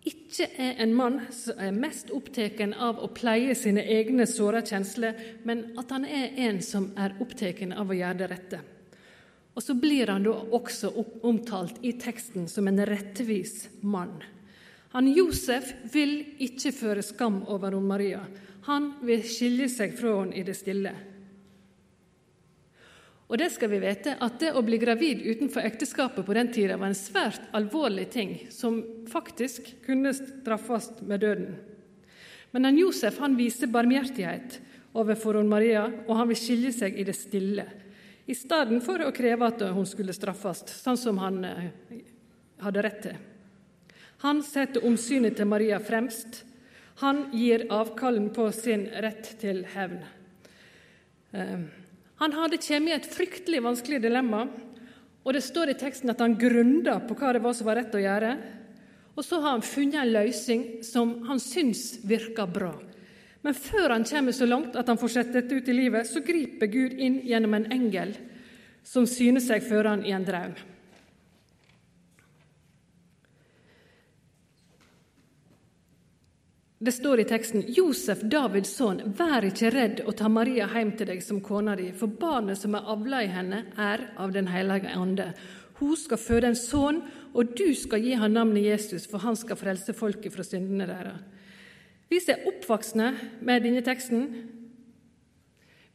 ikke 0.06 0.48
er 0.62 0.80
en 0.84 0.94
mann 0.96 1.18
som 1.34 1.60
er 1.60 1.76
mest 1.76 2.12
opptatt 2.14 2.62
av 2.72 3.02
å 3.02 3.10
pleie 3.12 3.56
sine 3.58 3.84
egne 3.84 4.24
såra 4.28 4.64
kjensler, 4.64 5.20
men 5.44 5.66
at 5.76 5.92
han 5.92 6.08
er 6.08 6.32
en 6.48 6.62
som 6.64 6.88
er 6.96 7.16
opptatt 7.20 7.60
av 7.76 7.92
å 7.92 7.98
gjøre 8.00 8.20
det 8.22 8.30
rette. 8.32 8.62
Og 9.56 9.64
så 9.64 9.74
blir 9.74 10.12
han 10.12 10.26
da 10.26 10.34
også 10.36 10.92
omtalt 11.24 11.80
i 11.80 11.94
teksten 11.96 12.44
som 12.52 12.68
en 12.68 12.82
rettvis 12.86 13.70
mann. 13.80 14.18
Han 14.92 15.08
Josef 15.12 15.72
vil 15.92 16.18
ikke 16.44 16.74
føre 16.76 17.04
skam 17.04 17.40
over 17.52 17.74
Maria. 17.80 18.20
Han 18.68 18.92
vil 19.06 19.24
skille 19.24 19.70
seg 19.72 19.96
fra 19.96 20.12
henne 20.20 20.36
i 20.36 20.44
det 20.44 20.56
stille. 20.58 20.92
Og 23.26 23.40
det 23.40 23.48
skal 23.50 23.72
vi 23.72 23.80
vite, 23.82 24.12
at 24.22 24.36
det 24.38 24.52
å 24.54 24.62
bli 24.62 24.78
gravid 24.78 25.24
utenfor 25.24 25.64
ekteskapet 25.66 26.26
på 26.26 26.36
den 26.36 26.52
tida 26.54 26.76
var 26.78 26.92
en 26.92 26.98
svært 26.98 27.48
alvorlig 27.56 28.06
ting, 28.12 28.36
som 28.54 28.78
faktisk 29.10 29.72
kunne 29.86 30.12
straffes 30.14 30.92
med 31.00 31.24
døden. 31.24 31.56
Men 32.54 32.68
han 32.68 32.78
Josef 32.78 33.18
han 33.18 33.34
viser 33.38 33.72
barmhjertighet, 33.72 34.60
overfor 34.96 35.40
Maria, 35.44 35.88
og 36.06 36.14
han 36.20 36.30
vil 36.30 36.38
skille 36.38 36.70
seg 36.72 36.94
i 36.96 37.04
det 37.08 37.16
stille, 37.18 37.66
i 38.26 38.34
stedet 38.34 38.82
for 38.82 39.02
å 39.04 39.14
kreve 39.14 39.46
at 39.46 39.62
hun 39.70 39.86
skulle 39.86 40.14
straffes, 40.16 40.64
sånn 40.82 40.98
som 40.98 41.18
han 41.22 41.44
eh, 41.46 41.68
hadde 42.64 42.82
rett 42.82 43.00
til. 43.04 43.16
Han 44.24 44.42
setter 44.42 44.86
omsynet 44.88 45.36
til 45.38 45.46
Maria 45.46 45.78
fremst. 45.82 46.42
Han 47.04 47.26
gir 47.36 47.66
avkallen 47.70 48.30
på 48.34 48.48
sin 48.56 48.86
rett 49.04 49.36
til 49.40 49.62
hevn. 49.76 50.00
Eh, 51.36 51.66
han 52.16 52.32
hadde 52.32 52.58
kommet 52.64 52.90
i 52.90 52.96
et 52.96 53.10
fryktelig 53.12 53.62
vanskelig 53.62 54.00
dilemma, 54.02 54.46
og 55.26 55.34
det 55.34 55.44
står 55.44 55.70
i 55.70 55.78
teksten 55.78 56.10
at 56.10 56.22
han 56.22 56.38
grunda 56.38 57.00
på 57.04 57.14
hva 57.18 57.34
det 57.36 57.42
var 57.44 57.54
som 57.58 57.68
var 57.68 57.78
rett 57.78 57.94
å 57.94 58.02
gjøre. 58.02 58.36
Og 59.16 59.24
så 59.24 59.38
har 59.40 59.56
han 59.56 59.64
funnet 59.64 60.00
en 60.00 60.12
løsning 60.14 60.66
som 60.86 61.18
han 61.28 61.40
syns 61.42 61.98
virker 62.06 62.48
bra. 62.50 62.72
Men 63.46 63.54
før 63.54 63.92
han 63.94 64.04
kommer 64.04 64.34
så 64.34 64.46
langt 64.46 64.74
at 64.74 64.88
han 64.90 64.98
får 64.98 65.10
sett 65.14 65.28
dette 65.30 65.54
ut 65.54 65.68
i 65.70 65.74
livet, 65.74 66.08
så 66.10 66.18
griper 66.18 66.66
Gud 66.66 66.96
inn 66.98 67.20
gjennom 67.22 67.52
en 67.54 67.68
engel 67.70 68.16
som 68.82 69.04
syner 69.06 69.44
seg 69.44 69.62
for 69.62 69.86
han 69.86 70.02
i 70.02 70.10
en 70.16 70.26
drøm. 70.26 70.56
Det 76.82 76.96
står 76.96 77.22
i 77.22 77.28
teksten 77.30 77.62
Josef, 77.76 78.26
Davids 78.26 78.74
sønn, 78.80 79.14
vær 79.14 79.46
ikke 79.46 79.70
redd 79.70 80.02
å 80.02 80.16
ta 80.18 80.26
Maria 80.26 80.66
hjem 80.74 80.96
til 80.98 81.12
deg 81.12 81.22
som 81.22 81.38
kona 81.38 81.78
di, 81.78 81.92
for 81.94 82.18
barnet 82.18 82.58
som 82.58 82.74
er 82.74 82.90
avla 82.96 83.22
i 83.22 83.30
henne, 83.30 83.62
er 83.78 84.08
av 84.18 84.34
Den 84.34 84.50
hellige 84.50 84.90
ande. 84.90 85.30
Hun 85.78 85.94
skal 85.94 86.18
føde 86.18 86.50
en 86.50 86.58
sønn, 86.58 87.00
og 87.30 87.54
du 87.54 87.70
skal 87.78 88.02
gi 88.02 88.18
ham 88.18 88.34
navnet 88.34 88.66
Jesus, 88.66 89.06
for 89.06 89.22
han 89.22 89.38
skal 89.38 89.62
frelse 89.62 89.94
folket 89.94 90.34
fra 90.34 90.42
syndene 90.42 90.90
deres. 90.90 91.35
Vi 92.08 92.20
som 92.22 92.36
er 92.36 92.46
oppvoksne 92.50 93.08
med 93.46 93.64
denne 93.66 93.82
teksten, 93.84 94.28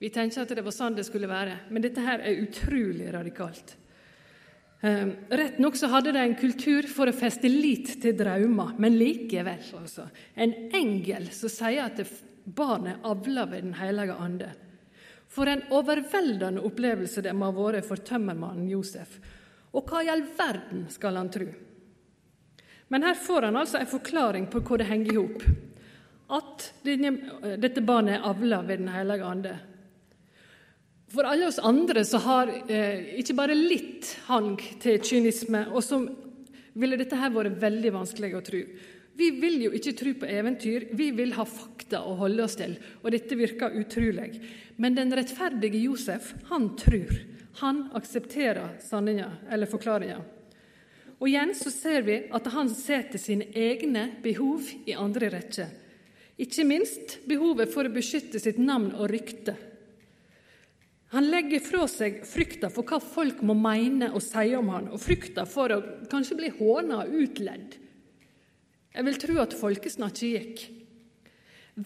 vi 0.02 0.10
tenker 0.10 0.42
at 0.42 0.52
det 0.58 0.64
var 0.66 0.74
sånn 0.74 0.98
det 0.98 1.06
skulle 1.06 1.30
være, 1.30 1.60
men 1.70 1.84
dette 1.84 2.02
her 2.02 2.24
er 2.26 2.42
utrolig 2.42 3.12
radikalt. 3.14 3.76
Um, 4.82 5.12
rett 5.30 5.60
nok 5.62 5.78
så 5.78 5.92
hadde 5.92 6.16
de 6.16 6.24
en 6.24 6.34
kultur 6.40 6.88
for 6.90 7.06
å 7.06 7.14
feste 7.14 7.46
lit 7.46 8.00
til 8.02 8.16
drømmer, 8.18 8.74
men 8.82 8.98
likevel, 8.98 9.62
altså. 9.78 10.08
En 10.34 10.56
engel 10.74 11.30
som 11.38 11.54
sier 11.54 11.86
at 11.86 12.02
barnet 12.50 13.06
avler 13.06 13.46
ved 13.52 13.68
Den 13.68 13.78
hellige 13.78 14.18
ande. 14.18 14.50
For 15.30 15.48
en 15.48 15.62
overveldende 15.70 16.66
opplevelse 16.66 17.22
det 17.22 17.38
må 17.38 17.52
ha 17.52 17.56
vært 17.56 17.86
for 17.86 18.02
tømmermannen 18.02 18.68
Josef. 18.74 19.20
Og 19.78 19.86
hva 19.86 20.02
i 20.02 20.10
all 20.10 20.26
verden 20.26 20.88
skal 20.90 21.16
han 21.16 21.30
tro? 21.32 21.46
Men 22.90 23.06
her 23.06 23.16
får 23.16 23.48
han 23.48 23.62
altså 23.62 23.78
en 23.80 23.88
forklaring 23.88 24.50
på 24.52 24.66
hva 24.66 24.82
det 24.82 24.90
henger 24.90 25.14
i 25.14 25.22
hop 25.22 25.46
at 26.32 26.70
dette 26.86 27.84
barnet 27.84 28.18
er 28.18 28.28
avla 28.30 28.62
ved 28.64 28.82
Den 28.84 28.94
hellige 28.94 29.28
ande. 29.28 29.54
For 31.12 31.28
alle 31.28 31.50
oss 31.50 31.60
andre 31.60 32.06
så 32.08 32.22
har 32.24 32.50
eh, 32.72 33.18
ikke 33.20 33.36
bare 33.36 33.58
litt 33.58 34.14
hang 34.30 34.56
til 34.80 35.02
kynisme, 35.04 35.66
og 35.76 35.84
så 35.84 36.00
ville 36.80 37.00
dette 37.00 37.20
her 37.20 37.34
vært 37.36 37.60
veldig 37.60 37.92
vanskelig 37.98 38.32
å 38.38 38.44
tro. 38.48 38.62
Vi 39.20 39.28
vil 39.42 39.58
jo 39.66 39.74
ikke 39.76 39.94
tro 40.00 40.14
på 40.22 40.30
eventyr, 40.32 40.88
vi 40.96 41.10
vil 41.12 41.34
ha 41.36 41.44
fakta 41.44 42.00
å 42.08 42.16
holde 42.22 42.46
oss 42.46 42.56
til, 42.62 42.78
og 43.04 43.12
dette 43.12 43.36
virker 43.36 43.76
utrolig. 43.82 44.30
Men 44.80 44.96
den 44.96 45.12
rettferdige 45.18 45.84
Josef, 45.84 46.32
han 46.48 46.72
tror. 46.80 47.12
Han 47.60 47.90
aksepterer 48.00 48.78
sanninga, 48.80 49.28
eller 49.52 49.68
forklaringa. 49.68 50.22
Og 51.20 51.28
igjen 51.28 51.52
så 51.54 51.70
ser 51.70 52.08
vi 52.08 52.16
at 52.34 52.48
han 52.56 52.72
setter 52.72 53.20
sine 53.22 53.52
egne 53.52 54.08
behov 54.24 54.72
i 54.88 54.96
andre 54.98 55.30
rekke. 55.36 55.68
Ikke 56.42 56.66
minst 56.66 57.20
behovet 57.30 57.70
for 57.74 57.86
å 57.86 57.94
beskytte 57.94 58.42
sitt 58.42 58.58
navn 58.62 58.96
og 58.96 59.12
rykte. 59.12 59.54
Han 61.12 61.28
legger 61.28 61.60
fra 61.60 61.84
seg 61.92 62.22
frykta 62.26 62.70
for 62.72 62.88
hva 62.88 63.02
folk 63.04 63.42
må 63.44 63.54
mene 63.58 64.14
og 64.16 64.24
si 64.24 64.54
om 64.56 64.70
han, 64.72 64.88
og 64.96 65.02
frykta 65.04 65.44
for 65.50 65.74
å 65.76 65.82
kanskje 66.12 66.38
bli 66.40 66.52
håna 66.56 67.02
og 67.04 67.18
utledd. 67.26 67.76
Jeg 68.92 69.08
vil 69.08 69.20
tro 69.20 69.36
at 69.44 69.56
folkesnakket 69.60 70.24
gikk. 70.32 70.64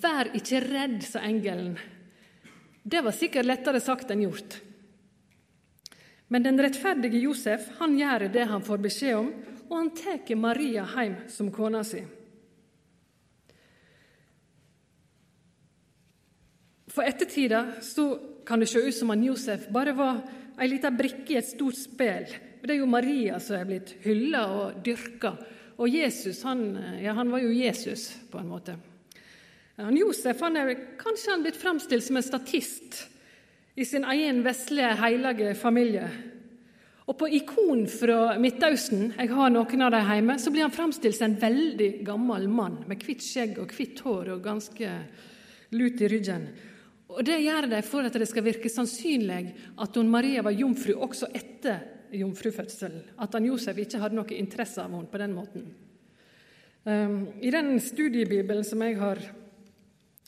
Vær 0.01 0.31
ikke 0.37 0.61
redd, 0.63 1.01
sa 1.05 1.23
engelen. 1.25 1.75
Det 2.85 3.01
var 3.01 3.17
sikkert 3.17 3.49
lettere 3.49 3.81
sagt 3.81 4.13
enn 4.13 4.23
gjort. 4.25 4.59
Men 6.29 6.45
den 6.45 6.61
rettferdige 6.61 7.21
Josef 7.21 7.67
han 7.79 7.97
gjør 7.97 8.27
det 8.33 8.45
han 8.49 8.65
får 8.65 8.81
beskjed 8.81 9.17
om, 9.17 9.33
og 9.69 9.75
han 9.77 9.91
tar 9.97 10.37
Maria 10.37 10.85
hjem 10.95 11.17
som 11.33 11.49
kona 11.53 11.81
si. 11.85 12.03
For 16.95 17.03
ettertida 17.03 17.65
så 17.83 18.07
kan 18.47 18.61
det 18.61 18.69
se 18.71 18.79
ut 18.79 18.95
som 18.95 19.11
han 19.11 19.23
Josef 19.23 19.67
bare 19.73 19.93
var 19.97 20.21
ei 20.61 20.69
lita 20.71 20.91
brikke 20.95 21.33
i 21.33 21.39
et 21.41 21.49
stort 21.49 21.75
spel. 21.75 22.29
Det 22.61 22.71
er 22.71 22.79
jo 22.79 22.89
Maria 22.89 23.39
som 23.43 23.59
er 23.59 23.67
blitt 23.67 23.97
hylla 24.05 24.45
og 24.55 24.77
dyrka. 24.85 25.33
Og 25.75 25.91
Jesus, 25.91 26.39
han, 26.47 26.69
ja, 27.03 27.13
han 27.17 27.31
var 27.33 27.43
jo 27.43 27.51
Jesus, 27.51 28.13
på 28.31 28.39
en 28.39 28.47
måte. 28.47 28.77
Han 29.75 29.97
Josef 29.99 30.39
han 30.39 30.55
er 30.55 30.71
kanskje 30.95 31.33
han 31.33 31.43
blitt 31.43 31.59
framstilt 31.59 32.05
som 32.05 32.15
en 32.15 32.23
statist 32.23 33.01
i 33.75 33.83
sin 33.83 34.07
egen 34.07 34.39
vestlige, 34.45 34.93
hellige 35.01 35.51
familie. 35.59 36.07
Og 37.05 37.17
på 37.19 37.27
ikon 37.37 37.83
fra 37.91 38.37
Midtøsten, 38.41 39.11
jeg 39.13 39.29
har 39.35 39.51
noen 39.51 39.83
av 39.85 39.91
dem 39.93 40.07
hjemme, 40.13 40.37
så 40.41 40.53
blir 40.53 40.63
han 40.65 40.73
framstilt 40.73 41.17
som 41.19 41.27
en 41.27 41.41
veldig 41.41 41.89
gammel 42.07 42.47
mann 42.49 42.79
med 42.87 43.03
hvitt 43.03 43.21
skjegg 43.21 43.59
og 43.61 43.75
hvitt 43.75 43.99
hår 44.05 44.31
og 44.37 44.47
ganske 44.47 44.93
lut 45.75 46.01
i 46.01 46.09
ryggen. 46.09 46.47
Og 47.13 47.25
Det 47.25 47.37
gjør 47.43 47.67
de 47.69 47.81
for 47.85 48.07
at 48.07 48.15
det 48.17 48.27
skal 48.29 48.45
virke 48.45 48.71
sannsynlig 48.71 49.53
at 49.77 49.93
don 49.93 50.09
Maria 50.09 50.41
var 50.41 50.55
jomfru 50.55 50.95
også 51.05 51.29
etter 51.37 51.83
jomfrufødselen. 52.15 53.03
At 53.21 53.33
han 53.37 53.45
Josef 53.45 53.77
ikke 53.77 54.01
hadde 54.01 54.17
noe 54.17 54.37
interesse 54.37 54.81
av 54.81 54.93
henne 54.93 55.11
på 55.11 55.21
den 55.21 55.35
måten. 55.35 55.67
Um, 56.85 57.17
I 57.41 57.49
den 57.53 57.79
studiebibelen 57.81 58.65
som 58.65 58.81
jeg 58.85 58.97
har 58.99 59.21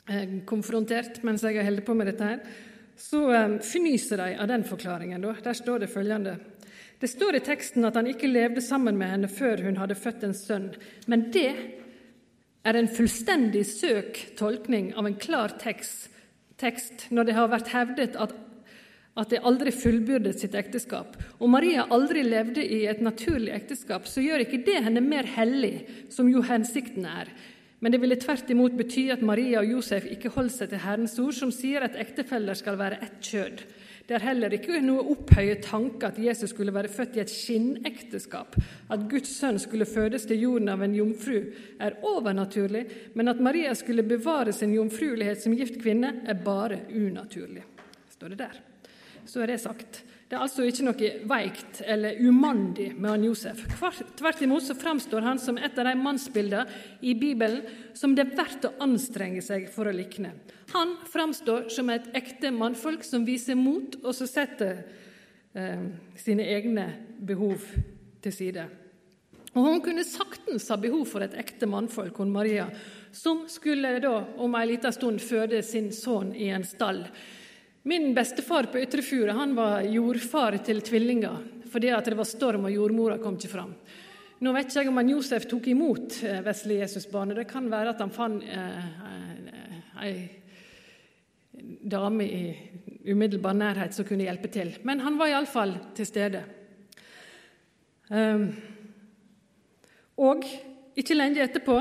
eh, 0.10 0.40
konfrontert 0.50 1.20
mens 1.26 1.44
jeg 1.46 1.60
har 1.60 1.68
holdt 1.68 1.86
på 1.86 1.94
med 1.94 2.10
dette, 2.10 2.30
her, 2.32 2.40
så 2.98 3.20
um, 3.30 3.60
fnyser 3.62 4.18
de 4.18 4.32
av 4.42 4.50
den 4.50 4.66
forklaringen. 4.66 5.22
Der 5.22 5.58
står 5.58 5.84
det 5.84 5.92
følgende 5.94 6.38
Det 6.98 7.10
står 7.10 7.38
i 7.38 7.44
teksten 7.46 7.86
at 7.86 7.96
han 7.96 8.08
ikke 8.10 8.30
levde 8.30 8.62
sammen 8.62 8.98
med 8.98 9.12
henne 9.12 9.30
før 9.30 9.62
hun 9.68 9.78
hadde 9.78 9.96
født 9.96 10.24
en 10.26 10.34
sønn. 10.34 10.72
Men 11.06 11.28
det 11.34 11.52
er 12.66 12.74
en 12.74 12.90
fullstendig 12.90 13.62
søk 13.70 14.18
tolkning 14.38 14.96
av 14.98 15.06
en 15.06 15.20
klar 15.22 15.54
tekst 15.62 16.10
tekst 16.62 17.08
når 17.14 17.30
det 17.30 17.36
har 17.38 17.50
vært 17.52 17.72
hevdet 17.74 18.18
at, 18.20 18.34
at 19.18 19.34
det 19.34 19.44
aldri 19.46 19.74
fullbyrdet 19.74 20.42
sitt 20.42 20.56
ekteskap, 20.58 21.18
og 21.40 21.52
Maria 21.54 21.88
aldri 21.94 22.24
levde 22.26 22.64
i 22.64 22.86
et 22.90 23.02
naturlig 23.04 23.54
ekteskap, 23.56 24.10
så 24.10 24.24
gjør 24.24 24.46
ikke 24.46 24.64
det 24.68 24.82
henne 24.88 25.04
mer 25.06 25.30
hellig, 25.38 25.86
som 26.14 26.30
jo 26.32 26.44
hensikten 26.46 27.08
er. 27.10 27.32
Men 27.80 27.94
det 27.94 28.02
ville 28.02 28.18
tvert 28.18 28.50
imot 28.50 28.74
bety 28.78 29.08
at 29.14 29.26
Maria 29.26 29.62
og 29.62 29.76
Josef 29.76 30.08
ikke 30.10 30.34
holdt 30.34 30.56
seg 30.56 30.72
til 30.72 30.82
Herrens 30.82 31.18
ord, 31.22 31.36
som 31.38 31.54
sier 31.54 31.86
at 31.86 31.98
ektefeller 32.00 32.58
skal 32.58 32.80
være 32.80 32.98
ett 33.06 33.20
kjød. 33.22 33.62
Det 34.08 34.16
er 34.16 34.24
heller 34.24 34.54
ikke 34.56 34.80
noe 34.80 35.04
opphøyet 35.12 35.66
tanke 35.68 36.08
at 36.08 36.20
Jesus 36.22 36.54
skulle 36.54 36.72
være 36.72 36.92
født 36.92 37.18
i 37.18 37.22
et 37.26 37.32
skinnekteskap. 37.32 38.56
At 38.94 39.04
Guds 39.12 39.34
sønn 39.36 39.60
skulle 39.60 39.88
fødes 39.90 40.24
til 40.30 40.40
jorden 40.46 40.72
av 40.72 40.86
en 40.86 40.96
jomfru, 40.96 41.42
er 41.84 41.98
overnaturlig, 42.08 42.86
men 43.20 43.28
at 43.28 43.42
Maria 43.44 43.74
skulle 43.76 44.08
bevare 44.08 44.54
sin 44.56 44.72
jomfruelighet 44.78 45.44
som 45.44 45.56
gift 45.60 45.82
kvinne, 45.82 46.22
er 46.24 46.40
bare 46.40 46.86
unaturlig. 46.88 47.66
Står 48.16 48.32
det 48.32 48.40
der. 48.46 48.62
Så 49.28 49.44
er 49.44 49.52
det 49.52 49.60
sagt. 49.60 50.06
Det 50.28 50.36
er 50.36 50.44
altså 50.44 50.66
ikke 50.68 50.84
noe 50.84 51.10
veikt 51.30 51.78
eller 51.88 52.18
umandig 52.20 52.90
med 52.98 53.14
han 53.14 53.26
Josef. 53.30 53.62
Tvert 54.20 54.42
imot 54.44 54.66
så 54.66 54.76
framstår 54.76 55.24
han 55.24 55.40
som 55.40 55.56
et 55.56 55.78
av 55.80 55.88
de 55.88 55.94
mannsbildene 55.96 56.66
i 57.00 57.14
Bibelen 57.16 57.62
som 57.96 58.12
det 58.16 58.26
er 58.26 58.34
verdt 58.36 58.68
å 58.68 58.74
anstrenge 58.84 59.44
seg 59.46 59.70
for 59.72 59.88
å 59.88 59.96
likne. 59.96 60.34
Han 60.74 60.98
framstår 61.08 61.70
som 61.72 61.88
et 61.94 62.10
ekte 62.20 62.52
mannfolk 62.52 63.08
som 63.08 63.24
viser 63.28 63.56
mot, 63.56 63.96
og 64.04 64.12
som 64.18 64.28
setter 64.28 64.82
eh, 65.56 65.88
sine 66.20 66.50
egne 66.58 66.90
behov 67.24 67.64
til 68.20 68.36
side. 68.36 68.68
Og 69.56 69.64
Hun 69.64 69.82
kunne 69.82 70.04
saktens 70.04 70.68
ha 70.70 70.76
behov 70.76 71.08
for 71.08 71.24
et 71.24 71.40
ekte 71.40 71.72
mannfolk, 71.72 72.20
hun 72.20 72.36
Maria, 72.36 72.68
som 73.16 73.46
skulle 73.50 73.96
da 74.04 74.14
om 74.44 74.60
en 74.60 74.68
liten 74.70 74.94
stund 74.94 75.24
føde 75.24 75.64
sin 75.64 75.88
sønn 75.96 76.36
i 76.36 76.52
en 76.52 76.68
stall. 76.68 77.06
Min 77.88 78.14
bestefar 78.14 78.64
på 78.64 78.82
Ytre 78.84 79.32
han 79.32 79.54
var 79.56 79.86
jordfar 79.88 80.58
til 80.60 80.82
tvillinger 80.84 81.38
fordi 81.72 81.88
at 81.96 82.04
det 82.04 82.18
var 82.20 82.28
storm 82.28 82.66
og 82.68 82.74
jordmora 82.74 83.16
kom 83.22 83.38
ikke 83.40 83.52
fram. 83.52 83.70
Nå 84.44 84.52
vet 84.52 84.68
ikke 84.68 84.82
jeg 84.82 84.90
om 84.92 85.00
han 85.00 85.12
Josef 85.14 85.46
tok 85.48 85.70
imot 85.72 86.18
eh, 86.28 86.42
vesle 86.44 86.82
Jesusbarnet. 86.82 87.40
Det 87.40 87.46
kan 87.48 87.70
være 87.72 87.94
at 87.94 88.04
han 88.04 88.12
fant 88.12 88.44
eh, 88.44 88.90
eh, 89.08 90.04
ei 90.04 90.14
dame 91.88 92.28
i 92.28 92.44
umiddelbar 93.08 93.56
nærhet 93.56 93.96
som 93.96 94.08
kunne 94.08 94.28
hjelpe 94.28 94.52
til. 94.52 94.76
Men 94.84 95.06
han 95.08 95.16
var 95.16 95.32
iallfall 95.32 95.78
til 95.96 96.12
stede. 96.12 96.44
Um, 98.12 98.50
og 100.28 100.44
ikke 100.96 101.16
lenge 101.16 101.44
etterpå 101.48 101.80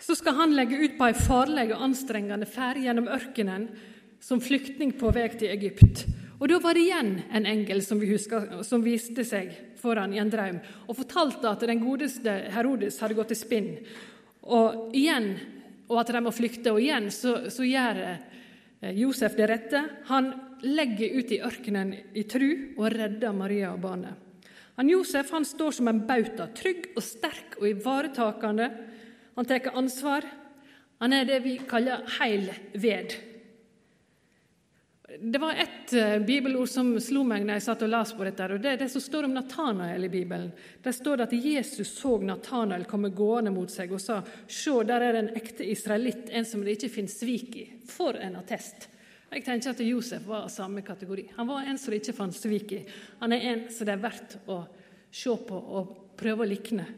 så 0.00 0.16
skal 0.16 0.40
han 0.40 0.56
legge 0.56 0.80
ut 0.80 0.96
på 0.96 1.12
ei 1.12 1.16
farlig 1.28 1.70
og 1.74 1.88
anstrengende 1.90 2.48
ferd 2.48 2.80
gjennom 2.80 3.12
ørkenen 3.12 3.68
som 4.22 4.40
flyktning 4.40 4.94
på 4.98 5.10
vei 5.14 5.26
til 5.34 5.50
Egypt. 5.50 6.06
Og 6.42 6.48
Da 6.50 6.58
var 6.58 6.74
det 6.74 6.86
igjen 6.86 7.12
en 7.30 7.46
engel 7.46 7.82
som, 7.86 8.00
vi 8.00 8.10
husker, 8.10 8.62
som 8.66 8.82
viste 8.82 9.22
seg 9.26 9.52
foran 9.78 10.14
i 10.14 10.18
en 10.18 10.30
drøm 10.30 10.58
og 10.88 10.96
fortalte 10.98 11.50
at 11.50 11.62
den 11.66 11.82
godeste 11.82 12.32
Herodes 12.54 12.98
hadde 13.02 13.18
gått 13.18 13.34
i 13.34 13.38
spinn, 13.38 13.76
og, 14.42 14.90
igjen, 14.94 15.36
og 15.86 16.00
at 16.00 16.10
de 16.10 16.22
må 16.22 16.32
flykte. 16.34 16.72
Og 16.74 16.82
igjen 16.82 17.10
så, 17.14 17.44
så 17.46 17.62
gjør 17.62 18.00
eh, 18.02 18.90
Josef 18.98 19.36
det 19.38 19.46
rette. 19.50 19.84
Han 20.10 20.32
legger 20.66 21.14
ut 21.18 21.30
i 21.30 21.40
ørkenen 21.46 21.94
i 22.14 22.26
tru 22.26 22.48
og 22.76 22.90
redder 22.90 23.34
Maria 23.38 23.70
og 23.70 23.82
barnet. 23.84 24.18
Han 24.80 24.90
Josef 24.90 25.30
han 25.30 25.46
står 25.46 25.78
som 25.78 25.90
en 25.90 26.02
bauta, 26.08 26.48
trygg 26.50 26.90
og 26.96 27.04
sterk 27.06 27.58
og 27.60 27.68
ivaretakende. 27.70 28.70
Han 29.36 29.46
tar 29.46 29.76
ansvar. 29.78 30.26
Han 30.98 31.14
er 31.14 31.28
det 31.28 31.42
vi 31.44 31.58
kaller 31.70 32.02
heil 32.18 32.48
ved. 32.74 33.14
Det 35.20 35.38
var 35.38 35.52
ett 35.52 35.92
uh, 35.92 36.26
bibelord 36.26 36.68
som 36.68 36.94
slo 37.00 37.20
meg 37.26 37.44
når 37.44 37.58
jeg 37.58 37.64
satt 37.66 37.82
og 37.84 37.90
las 37.92 38.12
på 38.16 38.24
dette. 38.24 38.46
og 38.54 38.62
Det 38.64 38.70
er 38.70 38.78
det 38.80 38.88
som 38.88 39.02
står 39.04 39.26
om 39.26 39.34
Natanael 39.36 40.06
i 40.06 40.12
Bibelen. 40.12 40.52
Der 40.80 40.94
står 40.96 41.20
det 41.20 41.26
at 41.26 41.34
Jesus 41.36 41.90
så 41.98 42.14
Natanael 42.22 42.86
komme 42.88 43.10
gående 43.12 43.52
mot 43.52 43.70
seg 43.70 43.92
og 43.92 44.00
sa 44.00 44.22
Se, 44.46 44.72
der 44.88 45.04
er 45.04 45.18
en 45.20 45.28
ekte 45.36 45.66
israelitt, 45.68 46.30
en 46.32 46.48
som 46.48 46.64
det 46.64 46.78
ikke 46.78 46.94
finnes 46.94 47.18
svik 47.20 47.58
i. 47.60 47.66
For 47.90 48.16
en 48.16 48.38
attest! 48.40 48.88
Jeg 49.32 49.44
tenker 49.44 49.72
at 49.72 49.84
Josef 49.84 50.24
var 50.28 50.46
av 50.46 50.52
samme 50.52 50.84
kategori. 50.84 51.26
Han 51.36 51.48
var 51.48 51.68
en 51.68 51.80
som 51.80 51.92
det 51.92 52.00
ikke 52.02 52.16
fantes 52.16 52.40
svik 52.44 52.72
i. 52.76 52.80
Han 53.20 53.36
er 53.36 53.46
en 53.52 53.62
som 53.72 53.88
det 53.88 53.94
er 53.96 54.02
verdt 54.02 54.38
å 54.48 54.62
se 55.12 55.36
på 55.48 55.60
og 55.60 55.92
prøve 56.20 56.44
å 56.44 56.48
likne. 56.48 56.88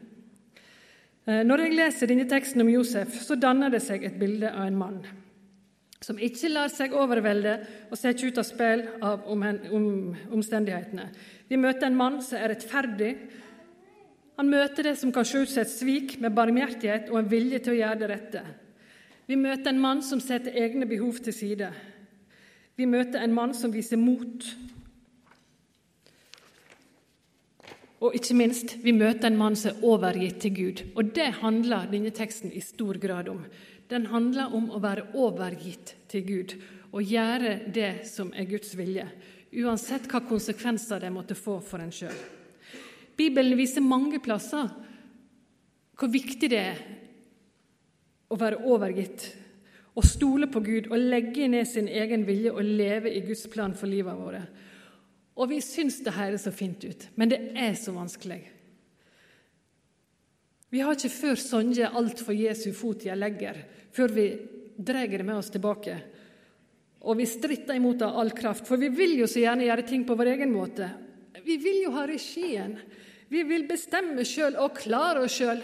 Eh, 1.25 1.43
når 1.47 1.65
jeg 1.65 1.77
leser 1.79 2.11
denne 2.11 2.27
teksten 2.31 2.63
om 2.63 2.71
Josef, 2.71 3.19
så 3.23 3.39
danner 3.39 3.71
det 3.71 3.83
seg 3.83 4.03
et 4.07 4.19
bilde 4.19 4.51
av 4.51 4.67
en 4.67 4.83
mann 4.83 4.99
som 6.03 6.19
ikke 6.21 6.51
lar 6.51 6.69
seg 6.73 6.93
overvelde 6.95 7.55
og 7.89 7.97
sette 7.97 8.27
ut 8.27 8.37
av 8.37 8.45
spill 8.47 8.83
av 9.05 9.25
omstendighetene. 9.29 11.07
Vi 11.49 11.57
møter 11.59 11.87
en 11.87 11.97
mann 11.97 12.19
som 12.25 12.39
er 12.39 12.51
rettferdig. 12.53 13.13
Han 14.35 14.51
møter 14.51 14.89
det 14.89 14.97
som 14.99 15.13
kan 15.15 15.25
se 15.25 15.45
ut 15.45 15.49
som 15.49 15.63
et 15.63 15.71
svik, 15.71 16.17
med 16.19 16.35
barmhjertighet 16.35 17.09
og 17.11 17.21
en 17.21 17.31
vilje 17.31 17.63
til 17.63 17.75
å 17.75 17.79
gjøre 17.79 17.99
det 18.01 18.11
rette. 18.11 18.45
Vi 19.25 19.37
møter 19.39 19.71
en 19.71 19.81
mann 19.81 20.03
som 20.05 20.21
setter 20.21 20.57
egne 20.59 20.85
behov 20.89 21.21
til 21.23 21.33
side. 21.33 21.71
Vi 22.75 22.85
møter 22.85 23.23
en 23.23 23.33
mann 23.33 23.55
som 23.57 23.73
viser 23.73 23.97
mot. 23.97 24.49
Og 28.03 28.13
ikke 28.13 28.35
minst, 28.37 28.75
vi 28.83 28.93
møter 28.93 29.31
en 29.31 29.39
mann 29.39 29.55
som 29.57 29.71
er 29.71 29.87
overgitt 29.87 30.43
til 30.43 30.53
Gud. 30.53 30.83
Og 30.93 31.15
det 31.15 31.31
handler 31.39 31.87
denne 31.89 32.11
teksten 32.13 32.51
i 32.53 32.61
stor 32.61 32.99
grad 33.01 33.31
om 33.31 33.45
den 33.89 34.07
handler 34.09 34.53
om 34.55 34.71
å 34.73 34.81
være 34.81 35.11
overgitt 35.13 35.95
til 36.11 36.25
Gud 36.25 36.55
og 36.95 37.03
gjøre 37.03 37.57
det 37.75 38.05
som 38.07 38.31
er 38.33 38.47
Guds 38.49 38.73
vilje, 38.77 39.05
uansett 39.55 40.07
hva 40.11 40.23
konsekvenser 40.25 41.03
det 41.03 41.11
måtte 41.13 41.37
få 41.37 41.59
for 41.63 41.83
en 41.83 41.93
sjøl. 41.93 42.15
Bibelen 43.15 43.57
viser 43.57 43.83
mange 43.85 44.19
plasser 44.23 44.71
hvor 45.95 46.11
viktig 46.11 46.49
det 46.51 46.59
er 46.59 46.79
å 48.31 48.37
være 48.39 48.63
overgitt, 48.67 49.29
å 49.95 50.03
stole 50.03 50.49
på 50.51 50.59
Gud 50.63 50.89
og 50.89 50.99
legge 50.99 51.47
ned 51.47 51.67
sin 51.69 51.87
egen 51.87 52.25
vilje 52.27 52.51
og 52.51 52.67
leve 52.67 53.13
i 53.15 53.21
Guds 53.23 53.45
plan 53.51 53.75
for 53.77 53.87
livet 53.87 54.17
vårt. 54.19 54.49
Og 55.35 55.51
vi 55.51 55.61
syns 55.63 56.01
det 56.03 56.15
høres 56.15 56.43
så 56.47 56.51
fint 56.55 56.83
ut, 56.83 57.07
men 57.15 57.31
det 57.31 57.39
er 57.55 57.75
så 57.79 57.93
vanskelig. 57.95 58.41
Vi 60.75 60.81
har 60.83 60.97
ikke 60.97 61.13
før 61.13 61.39
sonje 61.39 61.87
alt 61.87 62.19
for 62.19 62.35
Jesu 62.35 62.73
fot 62.75 63.05
jeg 63.07 63.15
legger, 63.15 63.61
før 63.95 64.11
vi 64.11 64.25
drar 64.75 65.07
det 65.07 65.23
med 65.23 65.37
oss 65.37 65.47
tilbake. 65.53 65.93
Og 67.07 67.15
vi 67.15 67.27
stritter 67.29 67.77
imot 67.77 68.01
av 68.03 68.17
all 68.19 68.33
kraft, 68.35 68.65
for 68.67 68.81
vi 68.81 68.89
vil 68.91 69.13
jo 69.21 69.27
så 69.29 69.39
gjerne 69.39 69.69
gjøre 69.69 69.85
ting 69.87 70.03
på 70.03 70.17
vår 70.19 70.33
egen 70.33 70.51
måte. 70.51 70.89
Vi 71.45 71.55
vil 71.63 71.85
jo 71.85 71.93
ha 71.95 72.03
regien. 72.09 72.73
Vi 73.31 73.43
vil 73.47 73.63
bestemme 73.69 74.25
sjøl 74.27 74.57
og 74.59 74.75
klare 74.75 75.23
oss 75.23 75.37
sjøl. 75.37 75.61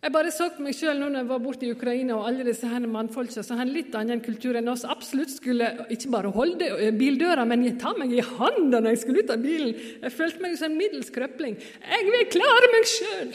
Jeg 0.00 0.14
bare 0.16 0.32
så 0.34 0.48
på 0.56 0.64
meg 0.64 0.74
sjøl 0.74 0.96
når 0.96 1.20
jeg 1.20 1.28
var 1.28 1.44
borte 1.44 1.68
i 1.68 1.70
Ukraina 1.76 2.16
og 2.16 2.26
alle 2.32 2.48
disse 2.48 2.66
her 2.66 2.82
mannfolka 2.90 3.44
som 3.46 3.60
har 3.60 3.68
en 3.68 3.74
litt 3.74 3.94
annen 3.94 4.24
kultur 4.24 4.58
enn 4.58 4.72
oss, 4.72 4.82
absolutt 4.88 5.30
skulle 5.36 5.68
ikke 5.92 6.10
bare 6.16 6.32
holde 6.34 6.90
bildøra, 6.98 7.44
men 7.46 7.68
ta 7.78 7.92
meg 8.00 8.16
i 8.16 8.24
handa 8.24 8.80
når 8.80 8.96
jeg 8.96 9.02
skulle 9.04 9.22
ut 9.22 9.32
av 9.36 9.44
bilen. 9.44 9.76
Jeg 10.02 10.16
følte 10.16 10.42
meg 10.42 10.58
som 10.58 10.72
en 10.72 10.80
middels 10.82 11.14
krøpling. 11.14 11.60
Jeg 11.60 12.10
vil 12.10 12.28
klare 12.32 12.74
meg 12.74 12.90
sjøl! 12.96 13.32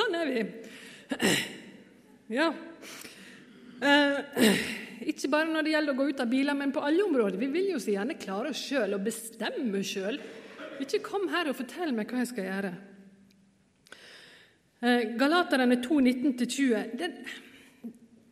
Sånn 0.00 0.16
er 0.16 0.30
vi. 0.32 0.42
Ja. 2.30 2.46
Eh, 3.84 4.60
ikke 5.10 5.28
bare 5.32 5.50
når 5.50 5.66
det 5.66 5.72
gjelder 5.74 5.96
å 5.96 5.98
gå 5.98 6.06
ut 6.08 6.20
av 6.22 6.30
biler, 6.30 6.56
men 6.56 6.72
på 6.72 6.82
alle 6.86 7.02
områder. 7.04 7.40
Vi 7.40 7.48
vil 7.52 7.72
jo 7.74 7.80
så 7.82 7.92
gjerne 7.96 8.16
klare 8.20 8.52
oss 8.54 8.62
sjøl 8.64 8.96
og 8.96 9.04
bestemme 9.04 9.82
sjøl. 9.84 10.20
Ikke 10.80 11.02
kom 11.04 11.26
her 11.32 11.50
og 11.50 11.58
fortell 11.58 11.92
meg 11.96 12.08
hva 12.08 12.22
jeg 12.22 12.30
skal 12.30 12.48
gjøre. 12.48 12.72
Eh, 14.80 15.12
Galaterne 15.20 15.76
2, 15.84 16.00
19-20. 16.00 17.12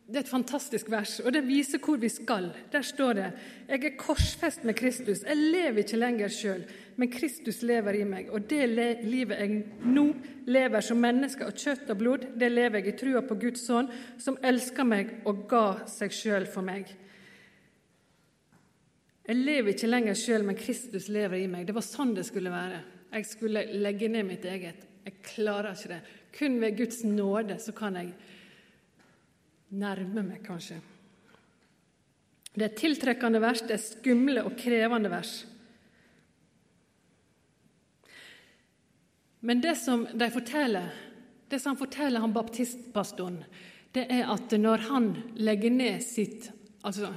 Det, 0.09 0.15
er 0.17 0.23
et 0.23 0.31
fantastisk 0.31 0.87
vers, 0.89 1.19
og 1.21 1.33
det 1.35 1.43
viser 1.45 1.81
hvor 1.85 1.99
vi 2.01 2.09
skal. 2.09 2.47
Der 2.73 2.81
står 2.81 3.13
det 3.13 3.25
Jeg 3.67 3.83
er 3.85 3.97
korsfest 3.97 4.63
med 4.65 4.73
Kristus. 4.73 5.21
Jeg 5.21 5.37
lever 5.37 5.83
ikke 5.83 5.99
lenger 6.01 6.33
sjøl, 6.33 6.63
men 6.97 7.11
Kristus 7.13 7.61
lever 7.61 7.99
i 7.99 8.07
meg. 8.09 8.31
Og 8.33 8.49
det 8.49 8.65
livet 9.05 9.37
jeg 9.37 9.59
nå 9.85 10.07
lever 10.49 10.81
som 10.81 10.97
menneske 10.97 11.45
av 11.45 11.53
kjøtt 11.53 11.93
og 11.93 11.99
blod, 12.01 12.25
det 12.41 12.49
lever 12.49 12.81
jeg 12.81 12.93
i 12.93 12.97
trua 12.97 13.21
på 13.21 13.37
Guds 13.37 13.67
sønn, 13.67 13.91
som 14.17 14.39
elsker 14.41 14.87
meg 14.89 15.13
og 15.29 15.45
ga 15.51 15.85
seg 15.85 16.15
sjøl 16.15 16.49
for 16.49 16.65
meg. 16.65 16.89
Jeg 19.29 19.37
lever 19.37 19.75
ikke 19.75 19.91
lenger 19.91 20.17
sjøl, 20.17 20.41
men 20.47 20.57
Kristus 20.57 21.05
lever 21.13 21.43
i 21.43 21.49
meg. 21.51 21.67
Det 21.69 21.77
var 21.77 21.85
sånn 21.85 22.15
det 22.17 22.25
skulle 22.25 22.49
være. 22.49 22.81
Jeg 23.13 23.29
skulle 23.29 23.67
legge 23.77 24.09
ned 24.09 24.25
mitt 24.25 24.45
eget. 24.49 24.87
Jeg 25.05 25.21
klarer 25.35 25.77
ikke 25.77 25.91
det. 25.93 26.01
Kun 26.33 26.57
ved 26.61 26.77
Guds 26.81 27.03
nåde 27.05 27.59
så 27.61 27.73
kan 27.77 28.01
jeg 28.01 28.15
nærmer 29.69 30.25
meg, 30.25 30.41
kanskje. 30.45 30.79
Det 32.53 32.65
er 32.65 32.77
tiltrekkende 32.77 33.41
vers, 33.41 33.61
det 33.61 33.77
er 33.77 33.83
skumle 33.83 34.43
og 34.47 34.57
krevende 34.59 35.11
vers. 35.11 35.33
Men 39.45 39.61
det 39.63 39.77
som 39.79 40.03
de 40.11 40.27
forteller, 40.33 40.89
det 41.47 41.61
som 41.61 41.73
han 41.73 41.79
forteller 41.79 42.23
han 42.23 42.35
baptistpastoren, 42.35 43.43
det 43.95 44.05
er 44.11 44.27
at 44.29 44.51
når 44.59 44.89
han 44.89 45.09
legger 45.39 45.73
ned 45.73 46.03
sitt 46.05 46.51
Altså 46.85 47.09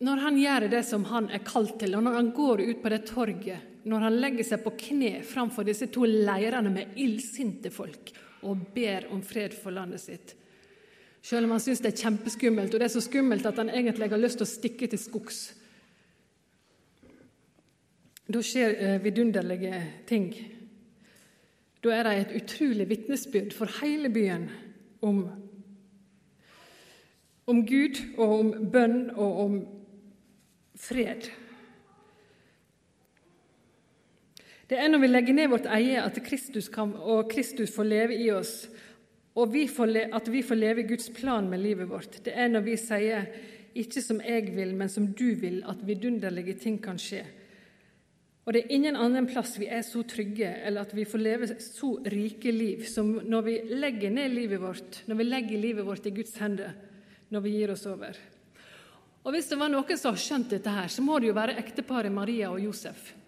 Når 0.00 0.20
han 0.22 0.36
gjør 0.40 0.64
det 0.72 0.80
som 0.88 1.02
han 1.10 1.26
er 1.28 1.42
kalt 1.44 1.74
til, 1.82 1.92
og 1.98 2.06
når 2.06 2.14
han 2.16 2.30
går 2.32 2.62
ut 2.62 2.78
på 2.80 2.88
det 2.88 3.00
torget, 3.04 3.66
når 3.84 4.06
han 4.06 4.16
legger 4.16 4.46
seg 4.48 4.62
på 4.64 4.72
kne 4.80 5.10
framfor 5.28 5.66
disse 5.68 5.90
to 5.92 6.06
leirene 6.08 6.72
med 6.72 6.96
illsinte 6.96 7.68
folk 7.74 8.14
og 8.42 8.68
ber 8.74 9.08
om 9.12 9.22
fred 9.22 9.54
for 9.56 9.74
landet 9.74 10.02
sitt. 10.02 10.34
Selv 11.22 11.44
om 11.44 11.54
han 11.54 11.60
syns 11.60 11.82
det 11.84 11.92
er 11.92 12.02
kjempeskummelt, 12.04 12.72
og 12.72 12.80
det 12.80 12.86
er 12.88 12.94
så 12.94 13.02
skummelt 13.04 13.46
at 13.46 13.58
han 13.60 13.70
egentlig 13.72 14.08
har 14.08 14.20
lyst 14.20 14.40
til 14.40 14.48
å 14.48 14.54
stikke 14.54 14.88
til 14.88 15.00
skogs. 15.00 15.40
Da 18.30 18.40
skjer 18.46 18.76
eh, 18.78 18.96
vidunderlige 19.04 19.82
ting. 20.08 20.30
Da 21.84 21.92
er 21.96 22.06
det 22.06 22.16
et 22.16 22.34
utrolig 22.42 22.88
vitnesbyrd 22.88 23.52
for 23.56 23.80
hele 23.80 24.10
byen 24.12 24.48
om, 25.02 25.22
om 27.50 27.62
Gud 27.66 28.00
og 28.16 28.34
om 28.38 28.50
bønn 28.72 28.98
og 29.10 29.44
om 29.44 29.60
fred. 30.80 31.30
Det 34.70 34.78
er 34.78 34.86
når 34.86 35.02
vi 35.02 35.08
legger 35.10 35.34
ned 35.34 35.48
vårt 35.50 35.66
eie 35.66 35.98
at 35.98 36.18
Kristus 36.22 36.68
kan, 36.70 36.92
og 36.94 37.26
Kristus 37.32 37.72
får 37.74 37.88
leve 37.90 38.18
i 38.22 38.28
oss, 38.30 38.68
og 39.34 39.50
vi 39.50 39.64
at 39.66 40.28
vi 40.30 40.42
får 40.46 40.58
leve 40.58 40.84
i 40.84 40.86
Guds 40.86 41.10
plan 41.10 41.48
med 41.50 41.58
livet 41.58 41.88
vårt. 41.90 42.20
Det 42.24 42.32
er 42.36 42.48
når 42.48 42.60
vi 42.60 42.76
sier 42.76 43.26
'ikke 43.74 44.02
som 44.02 44.20
jeg 44.20 44.54
vil, 44.54 44.74
men 44.74 44.88
som 44.88 45.06
du 45.06 45.34
vil', 45.34 45.68
at 45.68 45.86
vidunderlige 45.86 46.54
ting 46.54 46.78
kan 46.82 46.98
skje. 46.98 47.24
Og 48.46 48.52
det 48.52 48.64
er 48.64 48.72
ingen 48.74 48.96
annen 48.96 49.26
plass 49.26 49.58
vi 49.58 49.66
er 49.66 49.82
så 49.82 50.02
trygge, 50.02 50.54
eller 50.64 50.80
at 50.80 50.94
vi 50.96 51.04
får 51.04 51.18
leve 51.18 51.46
så 51.46 51.98
rike 52.06 52.50
liv 52.52 52.86
som 52.86 53.20
når 53.24 53.42
vi 53.42 53.60
legger 53.70 54.10
ned 54.10 54.28
livet 54.28 54.60
vårt, 54.60 55.02
når 55.06 55.14
vi 55.14 55.24
legger 55.24 55.58
livet 55.58 55.86
vårt 55.86 56.06
i 56.06 56.10
Guds 56.10 56.36
hender, 56.38 56.72
når 57.30 57.40
vi 57.40 57.50
gir 57.50 57.70
oss 57.70 57.86
over. 57.86 58.16
Og 59.24 59.32
Hvis 59.32 59.48
det 59.48 59.58
var 59.58 59.68
noen 59.68 59.98
som 59.98 60.14
har 60.14 60.18
skjønt 60.18 60.50
dette, 60.50 60.70
her, 60.70 60.88
så 60.88 61.02
må 61.02 61.18
det 61.18 61.28
jo 61.28 61.34
være 61.34 61.58
ekteparet 61.58 62.12
Maria 62.12 62.50
og 62.50 62.60
Josef. 62.60 63.19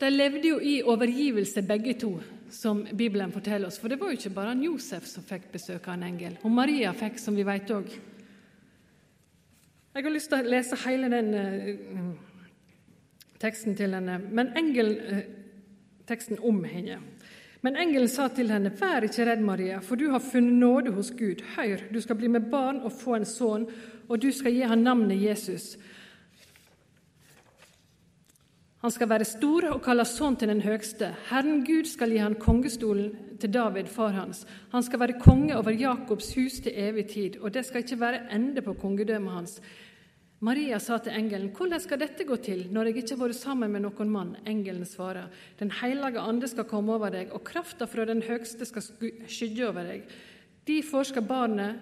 De 0.00 0.10
levde 0.10 0.48
jo 0.48 0.58
i 0.60 0.82
overgivelse, 0.82 1.62
begge 1.62 1.94
to, 2.00 2.12
som 2.52 2.84
Bibelen 2.96 3.32
forteller 3.32 3.70
oss. 3.70 3.78
For 3.80 3.88
det 3.88 4.00
var 4.00 4.12
jo 4.12 4.18
ikke 4.18 4.34
bare 4.36 4.52
han 4.52 4.64
Josef 4.64 5.08
som 5.08 5.24
fikk 5.24 5.48
besøk 5.54 5.88
av 5.88 5.96
en 5.96 6.06
engel. 6.10 6.36
Og 6.44 6.52
Maria 6.52 6.92
fikk, 6.96 7.18
som 7.22 7.36
vi 7.36 7.46
vet 7.46 7.72
òg. 7.72 7.96
Jeg 9.96 10.04
har 10.04 10.12
lyst 10.12 10.28
til 10.28 10.44
å 10.44 10.52
lese 10.52 10.76
hele 10.84 11.08
den 11.08 11.32
uh, 11.32 12.12
teksten 13.40 13.76
til 13.78 13.96
henne, 13.96 14.20
men 14.28 14.52
engelteksten 14.60 15.42
teksten 16.06 16.38
om 16.42 16.64
henne. 16.64 17.00
Men 17.60 17.76
engelen 17.76 18.08
sa 18.08 18.28
til 18.30 18.50
henne, 18.52 18.70
Vær 18.78 19.06
ikke 19.06 19.24
redd, 19.26 19.42
Maria, 19.42 19.80
for 19.82 19.98
du 19.98 20.10
har 20.12 20.22
funnet 20.22 20.54
nåde 20.60 20.92
hos 20.94 21.10
Gud. 21.10 21.42
Hør, 21.56 21.82
du 21.92 22.00
skal 22.00 22.18
bli 22.20 22.28
med 22.30 22.50
barn 22.50 22.82
og 22.84 22.94
få 22.94 23.16
en 23.16 23.26
sønn, 23.26 23.66
og 24.08 24.22
du 24.22 24.30
skal 24.32 24.54
gi 24.54 24.62
ham 24.62 24.84
navnet 24.84 25.22
Jesus. 25.22 25.74
Han 28.86 28.92
skal 28.94 29.08
være 29.10 29.26
stor 29.26 29.64
og 29.72 29.80
kalles 29.82 30.12
sønn 30.14 30.36
til 30.38 30.46
den 30.46 30.60
høgste. 30.62 31.08
Herren 31.26 31.64
Gud 31.66 31.88
skal 31.90 32.12
gi 32.14 32.20
han 32.22 32.36
kongestolen 32.38 33.34
til 33.42 33.50
David, 33.50 33.88
far 33.90 34.12
hans. 34.14 34.44
Han 34.70 34.84
skal 34.86 35.00
være 35.02 35.16
konge 35.18 35.56
over 35.58 35.74
Jakobs 35.74 36.28
hus 36.36 36.60
til 36.62 36.76
evig 36.78 37.08
tid, 37.10 37.40
og 37.40 37.50
det 37.50 37.64
skal 37.66 37.82
ikke 37.82 37.98
være 37.98 38.20
ende 38.36 38.62
på 38.62 38.76
kongedømmet 38.78 39.34
hans. 39.34 39.56
Maria 40.38 40.78
sa 40.78 40.98
til 40.98 41.18
engelen, 41.18 41.50
'Hvordan 41.50 41.80
skal 41.80 41.98
dette 41.98 42.24
gå 42.24 42.36
til, 42.36 42.68
når 42.70 42.84
jeg 42.84 42.96
ikke 42.96 43.16
har 43.16 43.26
vært 43.26 43.34
sammen 43.34 43.72
med 43.72 43.80
noen 43.80 44.10
mann?' 44.10 44.36
Engelen 44.46 44.84
svarer, 44.84 45.30
'Den 45.58 45.70
hellige 45.70 46.20
ande 46.20 46.48
skal 46.48 46.64
komme 46.64 46.92
over 46.92 47.10
deg, 47.10 47.32
og 47.32 47.44
krafta 47.44 47.86
fra 47.86 48.04
den 48.04 48.22
høgste 48.22 48.64
skal 48.64 48.82
skygge 49.26 49.68
over 49.68 49.82
deg.' 49.82 50.02
Derfor 50.66 51.02
skal 51.02 51.22
barnet 51.22 51.74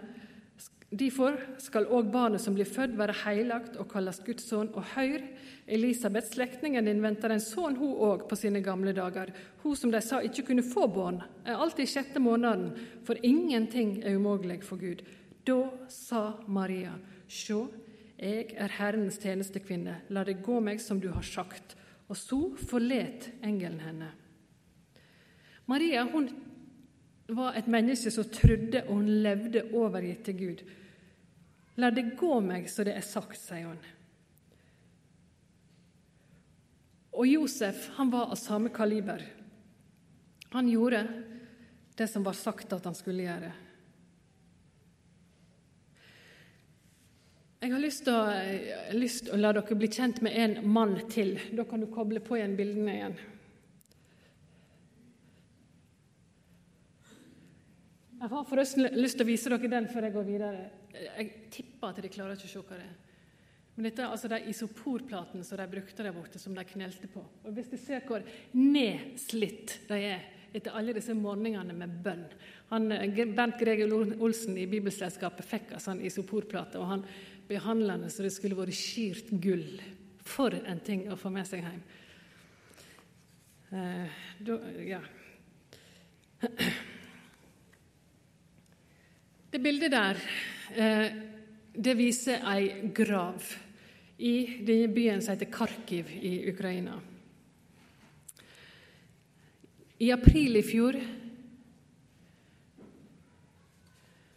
Derfor 0.95 1.35
skal 1.59 1.89
òg 1.91 2.11
barnet 2.13 2.43
som 2.43 2.55
blir 2.55 2.69
født, 2.69 2.93
være 2.95 3.17
heilagt 3.25 3.79
og 3.83 3.89
kalles 3.91 4.21
Guds 4.23 4.45
sønn. 4.47 4.71
Og 4.79 4.85
hør, 4.95 5.25
Elisabeth, 5.67 6.29
slektningen 6.31 6.87
din, 6.87 7.03
venter 7.03 7.35
en 7.35 7.43
sønn, 7.43 7.75
hun 7.81 7.97
òg, 7.99 8.29
på 8.31 8.39
sine 8.39 8.63
gamle 8.63 8.93
dager. 8.95 9.33
Hun 9.65 9.75
som 9.77 9.91
de 9.91 10.03
sa 10.05 10.21
ikke 10.23 10.45
kunne 10.51 10.67
få 10.67 10.87
barn, 10.95 11.19
er 11.43 11.59
alltid 11.59 11.89
i 11.89 11.91
sjette 11.97 12.23
måneden, 12.23 12.71
for 13.07 13.19
ingenting 13.27 13.97
er 14.05 14.21
umulig 14.21 14.61
for 14.63 14.79
Gud. 14.79 15.03
Da 15.45 15.59
sa 15.91 16.23
Maria, 16.47 16.95
sjå, 17.27 17.65
jeg 18.21 18.55
er 18.55 18.77
Herrens 18.79 19.19
tjenestekvinne, 19.19 19.97
la 20.15 20.23
det 20.25 20.39
gå 20.47 20.61
meg 20.63 20.79
som 20.81 21.03
du 21.03 21.11
har 21.11 21.27
sagt. 21.27 21.75
Og 22.07 22.17
så 22.21 22.39
forlet 22.71 23.33
engelen 23.43 23.81
henne. 23.83 24.13
Maria 25.67 26.05
hun 26.13 26.29
var 27.35 27.57
et 27.57 27.67
menneske 27.67 28.13
som 28.13 28.29
trodde, 28.31 28.85
og 28.87 29.01
hun 29.01 29.09
levde 29.25 29.67
overgitt 29.73 30.27
til 30.29 30.39
Gud. 30.39 30.65
La 31.81 31.91
det 31.91 32.15
gå 32.19 32.39
meg 32.45 32.69
så 32.71 32.85
det 32.87 32.95
er 32.95 33.07
sagt, 33.07 33.39
sier 33.41 33.67
han. 33.67 33.81
Og 37.15 37.27
Josef 37.31 37.89
han 37.97 38.11
var 38.11 38.31
av 38.31 38.39
samme 38.39 38.71
kaliber. 38.75 39.23
Han 40.55 40.69
gjorde 40.71 41.07
det 41.95 42.09
som 42.11 42.27
var 42.27 42.35
sagt 42.39 42.73
at 42.75 42.87
han 42.87 42.95
skulle 42.95 43.27
gjøre. 43.27 43.53
Jeg 47.65 47.73
har 47.73 47.81
lyst 47.81 48.05
til, 48.05 49.33
å, 49.33 49.39
la 49.41 49.55
dere 49.57 49.77
bli 49.79 49.89
kjent 49.89 50.19
med 50.23 50.35
en 50.37 50.59
mann 50.69 50.99
til. 51.09 51.39
Da 51.57 51.65
kan 51.65 51.81
du 51.81 51.89
koble 51.89 52.21
på 52.21 52.37
igjen 52.37 52.59
bildene 52.59 52.97
igjen. 52.99 53.15
Jeg 58.25 58.31
har 58.33 58.47
forresten 58.49 58.87
lyst 58.97 59.19
til 59.19 59.27
å 59.27 59.29
vise 59.29 59.51
dere 59.53 59.69
den 59.69 59.87
før 59.93 60.07
jeg 60.07 60.13
går 60.15 60.23
videre. 60.25 60.61
Jeg 60.97 61.49
tipper 61.53 61.91
at 61.91 61.99
de 62.01 62.09
klarer 62.09 62.39
ikke 62.39 62.47
å 62.49 62.53
se 62.55 62.61
hva 62.63 62.79
det 62.79 62.87
er. 62.87 62.95
Men 63.75 63.85
dette 63.85 64.01
er 64.01 64.15
altså 64.15 64.31
de 64.33 64.39
isoporplatene 64.49 65.45
som 65.45 65.61
de 65.61 65.67
brukte 65.69 66.07
der 66.07 66.15
borte, 66.17 66.41
som 66.41 66.55
de 66.57 66.65
knelte 66.65 67.11
på. 67.13 67.21
Og 67.21 67.51
Hvis 67.53 67.69
de 67.69 67.81
ser 67.83 68.07
hvor 68.09 68.25
nedslitt 68.57 69.75
de 69.91 69.99
er 70.09 70.25
etter 70.57 70.73
alle 70.73 70.95
disse 70.97 71.13
morgenene 71.19 71.77
med 71.77 71.99
bønn 72.07 72.25
han, 72.71 72.89
Bernt 73.37 73.61
Greger 73.61 73.93
Olsen 73.93 74.57
i 74.57 74.65
Bibelselskapet 74.73 75.45
fikk 75.51 75.75
en 75.75 75.85
sånn 75.85 76.01
isoporplate, 76.09 76.81
og 76.81 76.89
han 76.95 77.05
behandla 77.51 77.99
den 78.01 78.15
så 78.15 78.25
det 78.25 78.33
skulle 78.33 78.57
vært 78.57 78.79
skirt 78.79 79.35
gull. 79.37 79.69
For 80.25 80.57
en 80.65 80.81
ting 80.81 81.05
å 81.13 81.21
få 81.21 81.29
med 81.29 81.45
seg 81.45 81.61
hjem. 81.61 81.85
Eh, 83.77 84.19
da, 84.49 84.61
ja. 84.81 85.05
Det 89.55 89.61
bildet 89.63 89.93
der 89.93 90.19
eh, 90.75 91.13
det 91.79 91.93
viser 91.95 92.41
ei 92.51 92.89
grav 92.91 93.45
i 94.19 94.33
denne 94.67 94.89
byen 94.91 95.21
som 95.23 95.37
heter 95.37 95.47
Kharkiv 95.47 96.09
i 96.11 96.33
Ukraina. 96.51 96.97
I 100.03 100.11
april 100.11 100.59
i 100.59 100.63
fjor 100.67 100.99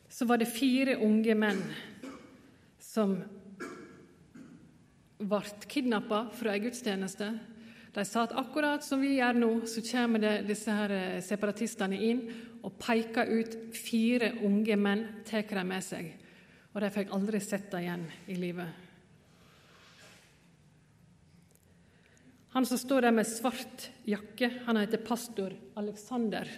så 0.06 0.28
var 0.30 0.38
det 0.38 0.52
fire 0.54 1.00
unge 1.02 1.34
menn 1.34 1.64
som 2.78 3.16
ble 5.18 5.42
kidnappa 5.66 6.28
fra 6.38 6.54
ei 6.54 6.62
gudstjeneste. 6.68 7.32
De 7.90 8.06
sa 8.06 8.28
at 8.28 8.38
akkurat 8.38 8.86
som 8.86 9.02
vi 9.02 9.16
gjør 9.16 9.42
nå, 9.42 9.50
så 9.66 9.82
kommer 9.82 10.44
disse 10.46 10.78
her 10.78 10.94
eh, 10.94 11.26
separatistene 11.26 12.06
inn 12.06 12.22
og 12.68 12.76
peker 12.82 13.30
ut 13.32 13.56
fire 13.76 14.34
unge 14.44 14.76
menn, 14.80 15.06
tar 15.28 15.48
de 15.48 15.64
med 15.64 15.86
seg. 15.86 16.12
Og 16.74 16.84
de 16.84 16.92
fikk 16.92 17.14
aldri 17.16 17.40
sett 17.42 17.72
dem 17.72 17.86
igjen 17.86 18.04
i 18.28 18.36
livet. 18.38 18.84
Han 22.58 22.66
som 22.66 22.80
står 22.82 23.06
der 23.06 23.14
med 23.16 23.30
svart 23.30 23.88
jakke, 24.08 24.50
han 24.66 24.80
heter 24.82 25.04
pastor 25.06 25.54
Alexander. 25.78 26.50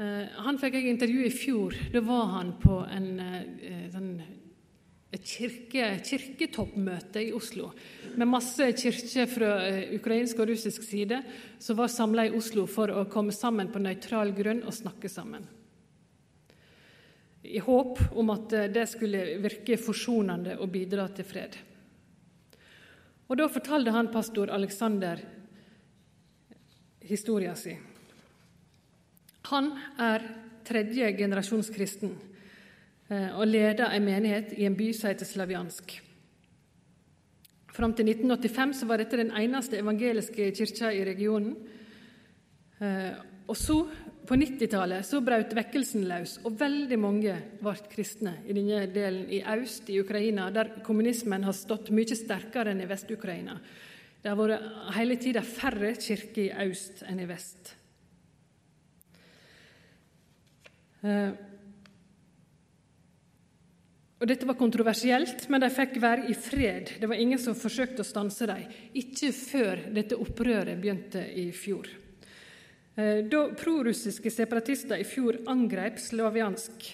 Eh, 0.00 0.26
han 0.44 0.58
fikk 0.58 0.76
jeg 0.76 0.90
intervju 0.90 1.24
i 1.24 1.32
fjor. 1.32 1.76
Da 1.92 2.02
var 2.04 2.26
han 2.34 2.54
på 2.60 2.80
en, 2.90 3.08
eh, 3.20 3.88
sånn, 3.92 4.12
et 5.10 5.24
kirke, 5.26 5.86
kirketoppmøte 6.06 7.22
i 7.24 7.32
Oslo 7.34 7.72
med 8.14 8.30
masse 8.30 8.68
kirker 8.78 9.26
fra 9.30 9.54
eh, 9.66 9.94
ukrainsk 9.96 10.38
og 10.38 10.52
russisk 10.52 10.84
side 10.86 11.18
som 11.58 11.78
var 11.80 11.90
samla 11.90 12.28
i 12.28 12.34
Oslo 12.36 12.66
for 12.70 12.92
å 12.94 13.08
komme 13.10 13.34
sammen 13.34 13.72
på 13.72 13.82
nøytral 13.82 14.30
grunn 14.36 14.62
og 14.62 14.76
snakke 14.76 15.10
sammen. 15.10 15.48
I 17.42 17.58
håp 17.64 17.98
om 18.20 18.30
at 18.36 18.54
eh, 18.54 18.70
det 18.70 18.86
skulle 18.92 19.24
virke 19.42 19.80
forsonende 19.82 20.54
og 20.60 20.70
bidra 20.70 21.08
til 21.10 21.26
fred. 21.26 21.58
Og 23.30 23.38
Da 23.38 23.46
fortalte 23.50 23.94
han 23.94 24.10
pastor 24.14 24.50
Alexander 24.50 25.20
historien 27.06 27.56
sin. 27.56 27.78
Han 29.50 29.72
er 29.98 30.22
tredje 30.66 31.12
generasjons 31.18 31.70
kristen 31.74 32.14
og 33.10 33.46
leder 33.48 33.90
en 33.90 34.04
menighet 34.06 34.52
i 34.54 34.68
en 34.68 34.76
by 34.78 34.92
som 34.94 35.10
heter 35.10 35.26
Slaviansk. 35.26 35.96
Fram 37.74 37.94
til 37.96 38.08
1985 38.10 38.84
var 38.86 39.00
dette 39.00 39.18
den 39.18 39.30
eneste 39.34 39.78
evangeliske 39.78 40.50
kirka 40.54 40.90
i 40.94 41.04
regionen. 41.06 41.54
Eh, 42.80 43.12
og 43.50 43.56
så, 43.58 43.76
på 44.26 44.36
90-tallet, 44.38 45.06
så 45.06 45.20
brøt 45.24 45.54
vekkelsen 45.56 46.04
løs, 46.06 46.36
og 46.46 46.58
veldig 46.60 46.98
mange 47.02 47.34
ble 47.58 47.74
kristne 47.90 48.36
i 48.46 48.54
denne 48.54 48.84
delen 48.94 49.26
i 49.32 49.40
øst 49.42 49.90
i 49.90 49.98
Ukraina, 50.02 50.50
der 50.54 50.76
kommunismen 50.86 51.46
har 51.46 51.56
stått 51.56 51.90
mye 51.94 52.14
sterkere 52.14 52.74
enn 52.74 52.84
i 52.84 52.88
Vest-Ukraina. 52.90 53.56
Det 54.20 54.30
har 54.30 54.38
vært 54.38 54.94
hele 54.98 55.16
tida 55.18 55.42
færre 55.46 55.94
kirker 55.98 56.46
i 56.46 56.68
øst 56.68 57.02
enn 57.08 57.22
i 57.24 57.28
vest. 57.30 57.74
Og 64.20 64.28
Dette 64.28 64.44
var 64.44 64.58
kontroversielt, 64.60 65.46
men 65.48 65.62
de 65.62 65.70
fikk 65.72 65.94
være 66.02 66.28
i 66.28 66.34
fred. 66.36 66.92
Det 67.00 67.08
var 67.08 67.16
ingen 67.16 67.40
som 67.40 67.56
forsøkte 67.56 68.04
å 68.04 68.08
stanse 68.08 68.44
dem. 68.50 68.66
Ikke 69.00 69.30
før 69.32 69.80
dette 69.96 70.18
opprøret 70.20 70.76
begynte 70.76 71.22
i 71.40 71.46
fjor. 71.56 71.88
Eh, 73.00 73.22
da 73.24 73.46
prorussiske 73.56 74.32
separatister 74.34 75.00
i 75.00 75.06
fjor 75.08 75.40
angrep 75.48 75.96
Slaviansk, 76.02 76.90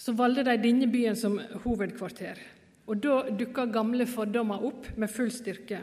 så 0.00 0.14
valgte 0.16 0.46
de 0.48 0.56
denne 0.62 0.88
byen 0.88 1.16
som 1.16 1.36
hovedkvarter. 1.66 2.40
Og 2.88 3.00
Da 3.00 3.22
dukka 3.28 3.66
gamle 3.72 4.06
fordommer 4.06 4.64
opp 4.64 4.88
med 4.96 5.10
full 5.10 5.30
styrke. 5.32 5.82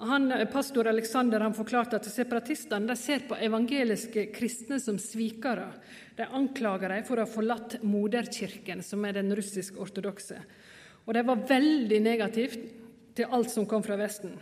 Han, 0.00 0.32
eh, 0.32 0.44
pastor 0.44 0.86
Alexander 0.86 1.40
han 1.40 1.54
forklarte 1.54 1.98
at 1.98 2.06
separatistene 2.06 2.94
ser 2.96 3.24
på 3.26 3.34
evangeliske 3.34 4.28
kristne 4.30 4.78
som 4.80 4.98
svikere. 4.98 5.72
De 6.16 6.22
anklager 6.22 6.94
dem 6.94 7.06
for 7.06 7.18
å 7.18 7.26
ha 7.26 7.30
forlatt 7.30 7.80
moderkirken, 7.82 8.82
som 8.82 9.04
er 9.04 9.18
den 9.18 9.34
russisk-ortodokse. 9.34 10.38
Og 11.06 11.14
de 11.14 11.24
var 11.26 11.42
veldig 11.50 11.98
negativt 12.04 12.60
til 13.18 13.26
alt 13.34 13.50
som 13.50 13.66
kom 13.66 13.82
fra 13.82 13.98
Vesten. 13.98 14.36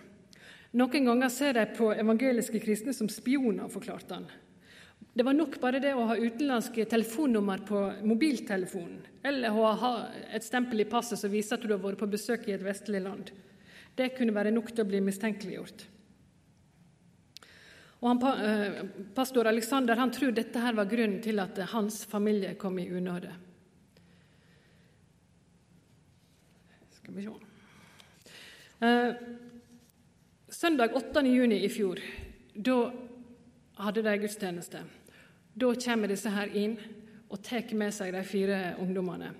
Noen 0.76 1.08
ganger 1.08 1.32
ser 1.32 1.56
de 1.56 1.64
på 1.72 1.88
evangeliske 1.94 2.60
kristne 2.60 2.92
som 2.92 3.08
spioner, 3.08 3.70
forklarte 3.72 4.18
han. 4.18 4.28
Det 5.16 5.24
var 5.24 5.32
nok 5.32 5.56
bare 5.62 5.80
det 5.80 5.94
å 5.96 6.04
ha 6.10 6.18
utenlandske 6.20 6.84
telefonnummer 6.84 7.62
på 7.64 7.80
mobiltelefonen, 8.04 8.98
eller 9.24 9.56
å 9.56 9.72
ha 9.72 9.92
et 10.36 10.44
stempel 10.44 10.84
i 10.84 10.88
passet 10.90 11.16
som 11.16 11.32
viser 11.32 11.56
at 11.56 11.64
du 11.64 11.72
har 11.72 11.80
vært 11.80 12.02
på 12.02 12.12
besøk 12.12 12.44
i 12.50 12.52
et 12.52 12.64
vestlig 12.64 13.00
land. 13.00 13.32
Det 13.96 14.12
kunne 14.16 14.34
være 14.36 14.52
nok 14.52 14.72
til 14.72 14.84
å 14.84 14.88
bli 14.88 15.00
mistenkeliggjort. 15.04 15.86
Og 18.04 18.08
han, 18.10 18.44
eh, 18.44 18.82
Pastor 19.14 19.48
Alexander 19.48 19.96
han 19.96 20.12
tror 20.12 20.34
dette 20.36 20.60
her 20.60 20.76
var 20.76 20.84
grunnen 20.84 21.22
til 21.22 21.40
at 21.40 21.56
hans 21.72 22.04
familie 22.04 22.54
kom 22.54 22.78
i 22.78 22.90
unåde. 22.90 23.32
Skal 26.98 27.14
vi 27.14 27.22
se. 27.22 27.30
Eh, 28.86 29.14
søndag 30.48 30.94
8. 30.94 31.24
juni 31.26 31.64
i 31.64 31.68
fjor 31.68 32.00
da 32.52 32.92
hadde 33.78 34.02
de 34.02 34.18
gudstjeneste. 34.18 34.82
Da 35.54 35.74
kommer 35.74 36.08
disse 36.08 36.30
her 36.30 36.52
inn 36.52 36.76
og 37.30 37.42
tar 37.42 37.74
med 37.74 37.94
seg 37.94 38.12
de 38.12 38.22
fire 38.24 38.76
ungdommene. 38.78 39.32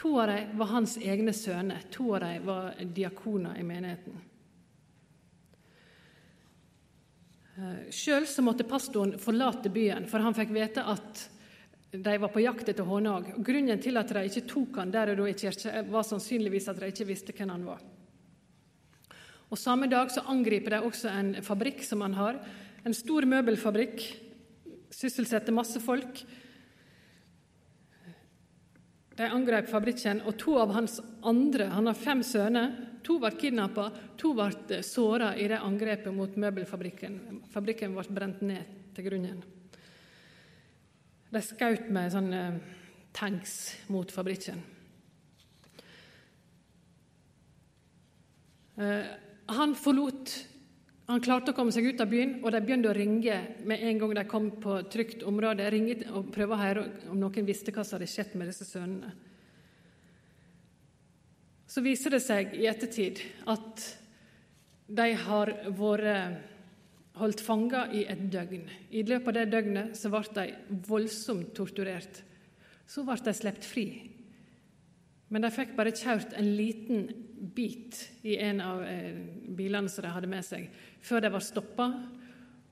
To 0.00 0.14
av 0.20 0.30
dem 0.30 0.56
var 0.56 0.70
hans 0.72 0.96
egne 0.96 1.32
sønner, 1.36 1.82
to 1.92 2.14
av 2.14 2.22
dem 2.24 2.46
var 2.46 2.78
diakoner 2.80 3.58
i 3.60 3.64
menigheten. 3.68 4.14
Eh, 7.60 7.90
Sjøl 7.92 8.24
måtte 8.46 8.64
pastoren 8.64 9.18
forlate 9.20 9.68
byen, 9.68 10.08
for 10.08 10.24
han 10.24 10.36
fikk 10.36 10.54
vite 10.56 10.86
at 10.88 11.26
de 11.90 12.16
var 12.22 12.32
på 12.32 12.40
jakt 12.40 12.70
etter 12.72 12.86
Hånag. 12.86 13.34
Grunnen 13.44 13.82
til 13.82 14.00
at 14.00 14.08
de 14.14 14.24
ikke 14.30 14.46
tok 14.48 14.80
han 14.80 14.94
der 14.94 15.12
og 15.12 15.20
da 15.20 15.28
i 15.28 15.36
kirke, 15.36 15.84
var 15.90 16.06
sannsynligvis 16.06 16.70
at 16.70 16.80
de 16.80 16.88
ikke 16.94 17.08
visste 17.10 17.36
hvem 17.36 17.52
han 17.52 17.68
var. 17.68 17.84
Og 19.50 19.58
Samme 19.58 19.90
dag 19.90 20.12
så 20.14 20.22
angriper 20.30 20.78
de 20.78 20.84
også 20.86 21.10
en 21.10 21.34
fabrikk 21.42 21.82
som 21.84 22.06
han 22.06 22.14
har. 22.14 22.38
En 22.86 22.94
stor 22.94 23.26
møbelfabrikk. 23.28 24.04
Sysselsetter 24.94 25.52
masse 25.52 25.82
folk. 25.82 26.22
De 29.20 29.28
angrep 29.28 29.66
fabrikken, 29.68 30.22
og 30.24 30.38
to 30.40 30.54
av 30.56 30.70
hans 30.72 30.94
andre 31.28 31.66
Han 31.74 31.90
har 31.90 31.98
fem 31.98 32.22
sønner. 32.24 32.72
To 33.04 33.18
ble 33.20 33.30
kidnappa, 33.36 33.90
to 34.20 34.32
ble 34.36 34.80
såra 34.84 35.34
i 35.36 35.48
det 35.48 35.58
angrepet 35.60 36.12
mot 36.12 36.36
møbelfabrikken. 36.40 37.42
Fabrikken 37.52 37.96
ble 37.96 38.04
brent 38.16 38.40
ned 38.44 38.92
til 38.96 39.06
grunnen. 39.08 39.42
De 41.30 41.42
skjøt 41.44 41.88
med 41.92 42.12
sånne 42.12 42.42
tanks 43.16 43.54
mot 43.92 44.12
fabrikken. 44.12 44.60
Eh, 48.80 49.08
han 49.52 49.76
forlot 49.76 50.32
Han 51.10 51.18
klarte 51.18 51.50
å 51.50 51.56
komme 51.56 51.72
seg 51.74 51.88
ut 51.90 52.00
av 52.04 52.06
byen, 52.06 52.36
og 52.44 52.52
de 52.54 52.60
begynte 52.62 52.86
å 52.86 52.94
ringe 52.94 53.36
med 53.66 53.82
en 53.82 53.98
gang 53.98 54.12
de 54.14 54.22
kom 54.30 54.44
på 54.62 54.76
trygt 54.92 55.24
område. 55.26 55.66
Ringe 55.72 55.96
og 56.14 56.28
prøve 56.30 56.54
å 56.54 56.60
høre 56.60 56.84
om 57.10 57.18
noen 57.18 57.48
visste 57.48 57.74
hva 57.74 57.82
som 57.82 57.98
hadde 57.98 58.06
skjedd 58.12 58.36
med 58.38 58.46
disse 58.52 58.68
sønnene. 58.68 59.10
Så 61.70 61.82
viser 61.82 62.14
det 62.14 62.22
seg 62.22 62.54
i 62.58 62.68
ettertid 62.70 63.18
at 63.50 63.82
de 64.86 65.08
har 65.24 65.52
vært 65.74 66.46
holdt 67.18 67.42
fanga 67.42 67.88
i 67.94 68.04
et 68.10 68.22
døgn. 68.30 68.68
I 68.94 69.02
løpet 69.06 69.32
av 69.32 69.36
det 69.40 69.50
døgnet 69.50 69.98
så 69.98 70.12
ble 70.12 70.22
de 70.36 70.78
voldsomt 70.86 71.50
torturert. 71.58 72.22
Så 72.86 73.02
ble 73.06 73.18
de 73.26 73.34
sluppet 73.34 73.66
fri. 73.66 73.86
Men 75.30 75.42
de 75.42 75.50
fikk 75.54 75.74
bare 75.78 75.94
kjørt 75.94 76.38
en 76.38 76.54
liten 76.58 77.04
bit 77.40 78.10
i 78.22 78.36
en 78.36 78.60
av 78.60 78.82
eh, 78.84 79.16
bilene 79.56 79.88
som 79.88 80.04
de 80.04 80.12
hadde 80.12 80.30
med 80.30 80.44
seg, 80.44 80.68
før 81.00 81.24
de 81.24 81.32
var 81.32 81.44
stoppa, 81.44 81.88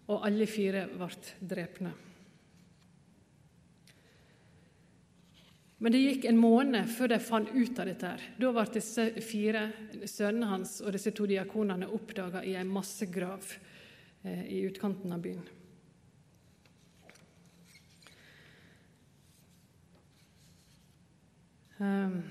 og 0.08 0.24
alle 0.24 0.46
fire 0.48 0.86
ble 0.92 1.08
drepne. 1.40 1.94
Men 5.78 5.94
det 5.94 6.00
gikk 6.02 6.24
en 6.26 6.40
måned 6.40 6.88
før 6.90 7.12
de 7.12 7.20
fant 7.22 7.50
ut 7.54 7.78
av 7.78 7.86
dette. 7.86 8.06
her. 8.06 8.22
Da 8.40 8.50
ble 8.50 8.64
disse 8.74 9.04
fire 9.22 9.68
sønnene 10.10 10.50
hans 10.50 10.80
og 10.82 10.90
disse 10.96 11.12
to 11.14 11.28
diakonene 11.30 11.86
oppdaga 11.94 12.42
i 12.42 12.56
en 12.58 12.72
massegrav 12.72 13.46
eh, 14.24 14.42
i 14.58 14.64
utkanten 14.66 15.14
av 15.14 15.22
byen. 15.22 15.46
Um, 21.78 22.24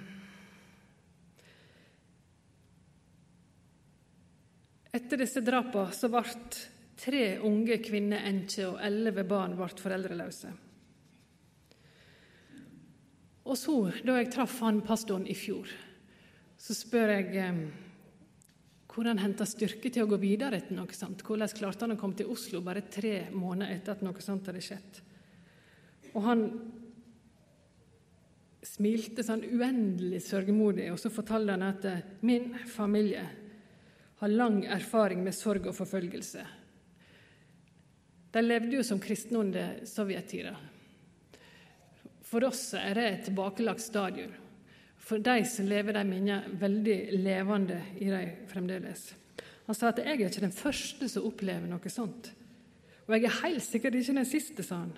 Etter 4.97 5.21
disse 5.21 5.43
drapene 5.45 5.93
så 5.93 6.09
ble 6.09 6.23
tre 6.97 7.25
unge 7.45 7.77
kvinner 7.83 8.25
enker, 8.25 8.71
og 8.71 8.79
elleve 8.81 9.25
barn 9.29 9.53
ble 9.57 9.67
foreldreløse. 9.77 10.53
Og 13.47 13.55
så, 13.55 13.75
da 14.03 14.17
jeg 14.17 14.31
traff 14.33 14.57
han 14.65 14.81
pastoren 14.83 15.27
i 15.29 15.35
fjor, 15.37 15.69
så 16.57 16.75
spør 16.75 17.13
jeg 17.13 17.35
eh, 17.39 17.59
hvor 18.91 19.05
han 19.05 19.21
henta 19.21 19.45
styrke 19.45 19.91
til 19.93 20.07
å 20.07 20.09
gå 20.09 20.17
videre 20.17 20.57
etter 20.57 20.73
noe 20.73 20.95
sånt. 20.97 21.21
Hvordan 21.21 21.53
klarte 21.53 21.85
han 21.85 21.93
å 21.93 21.99
komme 22.01 22.17
til 22.17 22.31
Oslo 22.33 22.63
bare 22.65 22.87
tre 22.89 23.27
måneder 23.29 23.75
etter 23.75 23.93
at 23.93 24.01
noe 24.01 24.25
sånt 24.25 24.49
hadde 24.49 24.63
skjedd? 24.65 25.01
Og 26.15 26.23
han 26.25 26.41
smilte 28.65 29.23
sånn 29.23 29.45
uendelig 29.45 30.23
sørgemodig, 30.25 30.89
og 30.91 30.97
så 30.99 31.13
fortalte 31.13 31.53
han 31.53 31.67
at 31.69 31.85
eh, 31.87 32.07
min 32.25 32.49
familie 32.67 33.21
har 34.17 34.33
lang 34.33 34.63
erfaring 34.65 35.23
med 35.23 35.35
sorg 35.35 35.67
og 35.69 35.75
forfølgelse. 35.77 36.45
De 38.33 38.41
levde 38.41 38.75
jo 38.75 38.83
som 38.83 38.99
kristne 39.01 39.39
under 39.39 39.77
sovjettida. 39.87 40.55
For 42.27 42.43
oss 42.43 42.73
er 42.75 42.97
det 42.97 43.05
et 43.07 43.23
tilbakelagt 43.29 43.81
stadium. 43.81 44.33
For 44.97 45.21
de 45.23 45.37
som 45.47 45.69
lever 45.69 45.95
de 45.95 46.03
minnene 46.03 46.57
veldig 46.59 46.97
levende 47.21 47.77
i 48.01 48.09
dem 48.09 48.33
fremdeles. 48.49 49.13
Han 49.67 49.75
sa 49.75 49.89
at 49.89 49.99
'jeg 49.99 50.21
er 50.21 50.29
ikke 50.29 50.41
den 50.41 50.51
første 50.51 51.09
som 51.09 51.25
opplever 51.25 51.67
noe 51.67 51.79
sånt'. 51.79 52.31
Og 53.07 53.15
jeg 53.15 53.23
er 53.23 53.41
helt 53.43 53.63
sikkert 53.63 53.95
ikke 53.95 54.15
den 54.15 54.25
siste, 54.25 54.63
sa 54.63 54.75
han. 54.75 54.93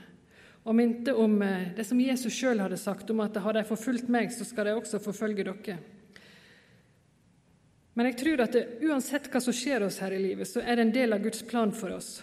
Og 0.65 0.75
minte 0.75 1.13
om 1.15 1.41
eh, 1.41 1.75
det 1.75 1.85
som 1.85 1.99
Jesus 1.99 2.33
sjøl 2.33 2.59
hadde 2.59 2.77
sagt, 2.77 3.09
om 3.09 3.19
at 3.19 3.37
har 3.37 3.53
de 3.53 3.63
forfulgt 3.63 4.09
meg, 4.09 4.31
så 4.31 4.45
skal 4.45 4.65
de 4.65 4.75
også 4.75 4.99
forfølge 4.99 5.43
dere. 5.43 5.77
Men 7.99 8.07
jeg 8.07 8.15
tror 8.21 8.39
at 8.45 8.53
det, 8.55 8.61
uansett 8.87 9.25
hva 9.27 9.41
som 9.43 9.51
skjer 9.51 9.83
oss 9.83 9.97
her 9.99 10.13
i 10.15 10.21
livet, 10.23 10.47
så 10.47 10.61
er 10.63 10.77
det 10.79 10.83
en 10.85 10.91
del 10.95 11.11
av 11.11 11.19
Guds 11.19 11.41
plan 11.43 11.73
for 11.75 11.91
oss. 11.91 12.21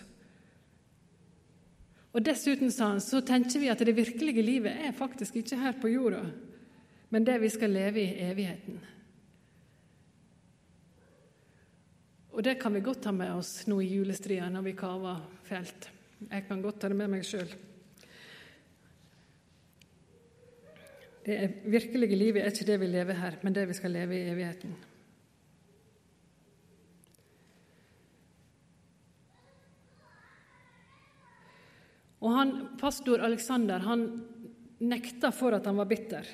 Og 2.17 2.25
Dessuten 2.25 2.73
sa 2.73 2.95
han, 2.95 3.03
så 3.05 3.21
tenker 3.21 3.61
vi 3.61 3.69
at 3.69 3.85
det 3.85 3.93
virkelige 3.93 4.41
livet 4.41 4.87
er 4.89 4.97
faktisk 4.97 5.37
ikke 5.37 5.59
her 5.61 5.77
på 5.77 5.91
jorda, 5.93 6.23
men 7.12 7.29
det 7.29 7.37
vi 7.45 7.53
skal 7.53 7.77
leve 7.77 8.01
i 8.07 8.25
evigheten. 8.25 8.81
Og 12.33 12.41
det 12.49 12.57
kan 12.65 12.73
vi 12.73 12.85
godt 12.89 13.05
ta 13.05 13.12
med 13.12 13.37
oss 13.37 13.53
nå 13.69 13.83
i 13.85 13.93
julestria 13.99 14.49
når 14.49 14.69
vi 14.71 14.77
kaver 14.81 15.21
felt. 15.45 15.93
Jeg 16.25 16.49
kan 16.49 16.65
godt 16.65 16.81
ta 16.81 16.89
det 16.89 16.97
med 17.05 17.12
meg 17.19 17.29
sjøl. 17.29 17.53
Det 21.29 21.39
virkelige 21.69 22.17
livet 22.17 22.47
er 22.47 22.53
ikke 22.57 22.73
det 22.73 22.81
vi 22.81 22.93
lever 22.97 23.25
her, 23.27 23.43
men 23.45 23.53
det 23.53 23.69
vi 23.69 23.77
skal 23.77 23.99
leve 24.01 24.17
i 24.17 24.29
evigheten. 24.33 24.86
Og 32.27 32.33
han, 32.35 32.53
Pastor 32.81 33.23
Alexander 33.23 33.85
han 33.87 34.03
nekta 34.83 35.31
for 35.31 35.55
at 35.55 35.67
han 35.69 35.79
var 35.79 35.87
bitter, 35.87 36.27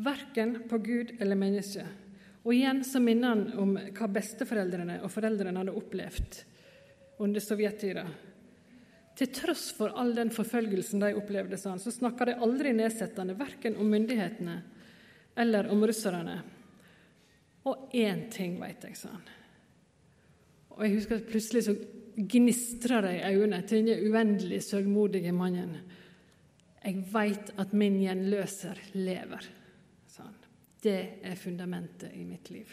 verken 0.00 0.62
på 0.68 0.78
Gud 0.80 1.12
eller 1.20 1.36
mennesket. 1.36 2.04
Og 2.46 2.54
igjen 2.54 2.80
så 2.86 3.02
minner 3.02 3.34
han 3.34 3.42
om 3.60 3.74
hva 3.76 4.08
besteforeldrene 4.16 5.00
og 5.04 5.12
foreldrene 5.12 5.60
hadde 5.60 5.74
opplevd 5.76 6.38
under 7.20 7.42
sovjettida. 7.42 8.06
Til 9.16 9.30
tross 9.32 9.70
for 9.76 9.92
all 9.96 10.14
den 10.16 10.32
forfølgelsen 10.32 11.04
de 11.04 11.14
opplevde, 11.16 11.58
sa 11.60 11.74
han, 11.74 11.80
så 11.82 11.92
snakka 11.92 12.28
de 12.28 12.38
aldri 12.46 12.72
nedsettende, 12.76 13.36
verken 13.36 13.76
om 13.80 13.88
myndighetene 13.92 14.56
eller 15.36 15.68
om 15.72 15.84
russerne. 15.88 16.36
Og 17.66 17.92
én 17.96 18.26
ting 18.32 18.56
veit 18.60 18.84
jeg, 18.88 18.96
sa 18.96 19.12
han. 19.12 19.28
Og 20.76 20.84
jeg 20.84 20.96
husker 20.98 21.20
at 21.20 21.28
plutselig 21.28 21.64
så 21.66 21.76
gnistrer 22.16 23.04
det 23.04 23.14
i 23.18 23.34
øynene 23.36 23.60
til 23.68 23.84
denne 23.84 24.08
uendelig 24.08 24.62
sørgmodige 24.64 25.32
mannen. 25.36 25.76
Jeg 26.80 27.02
veit 27.12 27.52
at 27.58 27.74
min 27.76 27.98
gjenløser 28.00 28.80
lever, 28.94 29.46
sa 30.08 30.24
han. 30.24 30.36
Det 30.82 31.00
er 31.26 31.38
fundamentet 31.38 32.14
i 32.14 32.24
mitt 32.24 32.50
liv. 32.54 32.70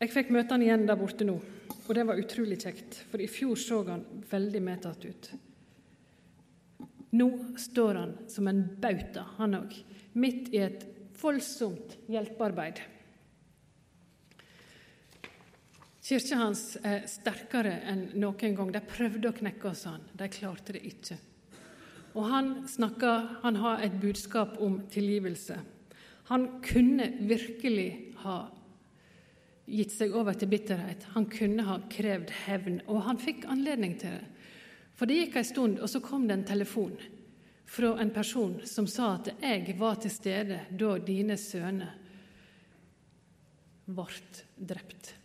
Jeg 0.00 0.12
fikk 0.12 0.32
møte 0.34 0.52
han 0.52 0.64
igjen 0.64 0.84
der 0.88 0.98
borte 1.00 1.24
nå, 1.24 1.36
og 1.76 1.92
det 1.96 2.04
var 2.08 2.18
utrolig 2.20 2.58
kjekt, 2.60 2.98
for 3.10 3.22
i 3.22 3.28
fjor 3.30 3.56
så 3.60 3.80
han 3.86 4.02
veldig 4.28 4.60
medtatt 4.64 5.06
ut. 5.06 5.30
Nå 7.16 7.28
står 7.56 8.00
han 8.00 8.12
som 8.28 8.48
en 8.50 8.64
bauta, 8.80 9.24
han 9.38 9.56
òg, 9.56 9.72
midt 10.20 10.50
i 10.52 10.60
et 10.66 10.84
voldsomt 11.20 11.96
hjelpearbeid. 12.12 12.82
Kirka 16.06 16.36
hans 16.38 16.76
er 16.86 17.00
sterkere 17.10 17.80
enn 17.90 18.04
noen 18.14 18.52
gang. 18.54 18.68
De 18.70 18.78
prøvde 18.78 19.32
å 19.32 19.34
knekke 19.34 19.72
oss, 19.72 19.88
han. 19.90 20.04
De 20.14 20.28
klarte 20.30 20.76
det 20.76 20.84
ikke. 20.86 21.16
Og 22.14 22.28
han 22.30 22.52
snakker, 22.70 23.40
han 23.42 23.58
har 23.58 23.82
et 23.82 23.96
budskap 23.98 24.54
om 24.62 24.78
tilgivelse. 24.92 25.56
Han 26.30 26.46
kunne 26.62 27.08
virkelig 27.26 27.88
ha 28.22 28.36
gitt 29.66 29.96
seg 29.96 30.14
over 30.14 30.38
til 30.38 30.52
bitterhet. 30.54 31.08
Han 31.16 31.26
kunne 31.26 31.66
ha 31.66 31.80
krevd 31.90 32.30
hevn, 32.44 32.80
og 32.86 33.02
han 33.08 33.18
fikk 33.18 33.48
anledning 33.50 33.98
til 33.98 34.14
det. 34.14 34.46
For 34.96 35.10
det 35.10 35.18
gikk 35.24 35.40
en 35.42 35.50
stund, 35.50 35.82
og 35.82 35.90
så 35.90 36.00
kom 36.00 36.30
det 36.30 36.38
en 36.38 36.48
telefon 36.54 36.94
fra 37.66 37.96
en 37.98 38.14
person 38.14 38.60
som 38.64 38.86
sa 38.86 39.16
at 39.16 39.34
'jeg 39.42 39.74
var 39.78 39.98
til 39.98 40.10
stede 40.10 40.60
da 40.70 40.98
dine 40.98 41.36
sønner 41.36 41.98
ble 43.86 44.06
drept'. 44.56 45.15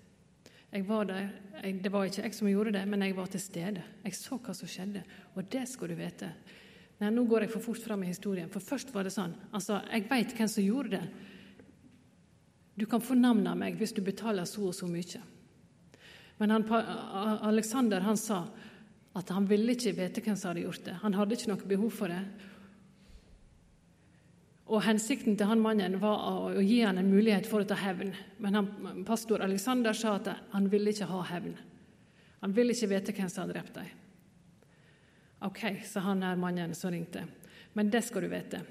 Jeg 0.71 0.87
var 0.87 1.05
der. 1.09 1.29
Jeg, 1.63 1.79
det 1.83 1.91
var 1.91 2.07
ikke 2.07 2.23
jeg 2.23 2.35
som 2.35 2.47
gjorde 2.47 2.71
det, 2.77 2.83
men 2.87 3.03
jeg 3.03 3.15
var 3.17 3.27
til 3.31 3.43
stede. 3.43 3.83
Jeg 4.05 4.15
så 4.15 4.37
hva 4.39 4.53
som 4.55 4.69
skjedde, 4.71 5.03
og 5.35 5.49
det 5.51 5.65
skal 5.67 5.91
du 5.91 5.97
vite. 5.99 6.31
Nei, 7.01 7.09
nå 7.11 7.25
går 7.27 7.45
jeg 7.45 7.51
for 7.55 7.65
fort 7.65 7.81
fram 7.83 8.05
i 8.05 8.11
historien, 8.11 8.49
for 8.53 8.63
først 8.63 8.93
var 8.93 9.07
det 9.07 9.13
sånn 9.15 9.33
Altså, 9.51 9.79
jeg 9.89 10.05
veit 10.09 10.35
hvem 10.37 10.49
som 10.51 10.63
gjorde 10.63 10.99
det. 10.99 11.05
Du 12.77 12.85
kan 12.89 13.03
fornavne 13.03 13.55
meg 13.57 13.75
hvis 13.79 13.93
du 13.97 14.03
betaler 14.05 14.47
så 14.47 14.69
og 14.69 14.75
så 14.77 14.87
mye. 14.87 15.21
Men 16.39 16.55
han, 16.55 16.65
Alexander 17.45 18.05
han 18.05 18.17
sa 18.17 18.45
at 19.17 19.29
han 19.35 19.45
ville 19.49 19.75
ikke 19.75 19.91
vite 19.97 20.23
hvem 20.23 20.37
som 20.39 20.53
hadde 20.53 20.63
gjort 20.63 20.85
det. 20.87 20.95
Han 21.01 21.17
hadde 21.17 21.35
ikke 21.35 21.51
noe 21.51 21.67
behov 21.73 21.91
for 21.93 22.13
det. 22.13 22.21
Og 24.71 24.85
Hensikten 24.85 25.35
til 25.35 25.49
han 25.49 25.59
mannen 25.59 25.97
var 25.99 26.21
å 26.55 26.61
gi 26.63 26.79
han 26.85 26.99
en 27.01 27.09
mulighet 27.11 27.47
for 27.49 27.63
å 27.63 27.67
ta 27.67 27.75
hevn. 27.75 28.13
Men 28.39 28.55
han, 28.55 28.69
pastor 29.07 29.43
Alexander 29.43 29.95
sa 29.97 30.15
at 30.15 30.29
han 30.53 30.69
ville 30.71 30.93
ikke 30.93 31.09
ha 31.11 31.25
hevn. 31.33 31.57
Han 32.41 32.55
ville 32.55 32.73
ikke 32.73 32.93
vite 32.93 33.15
hvem 33.17 33.29
som 33.29 33.43
hadde 33.43 33.57
drept 33.57 33.75
dem. 33.75 33.89
Ok, 35.43 35.61
sa 35.85 36.05
han 36.05 36.23
her 36.23 36.39
mannen 36.39 36.75
som 36.77 36.93
ringte. 36.93 37.25
Men 37.73 37.91
det 37.91 38.03
skal 38.07 38.23
du 38.23 38.31
vite. 38.31 38.61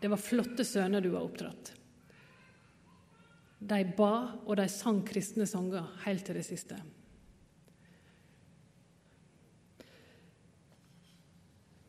Det 0.00 0.08
var 0.08 0.20
flotte 0.20 0.64
sønner 0.64 1.04
du 1.04 1.12
har 1.12 1.22
oppdratt. 1.22 1.74
De 3.60 3.82
ba, 3.96 4.14
og 4.46 4.56
de 4.56 4.64
sang 4.72 5.02
kristne 5.06 5.44
sanger 5.46 5.86
helt 6.06 6.24
til 6.26 6.40
det 6.40 6.46
siste. 6.46 6.78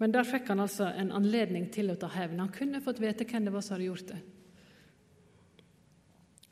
Men 0.02 0.14
der 0.16 0.26
fikk 0.26 0.48
han 0.50 0.64
altså 0.64 0.88
en 0.98 1.12
anledning 1.14 1.68
til 1.70 1.92
å 1.94 1.98
ta 2.02 2.08
hevn. 2.10 2.40
Han 2.42 2.54
kunne 2.54 2.82
fått 2.82 3.00
vite 3.04 3.28
hvem 3.30 3.46
det 3.46 3.54
var 3.54 3.62
som 3.62 3.76
hadde 3.76 3.86
gjort 3.86 4.08
det. 4.10 4.20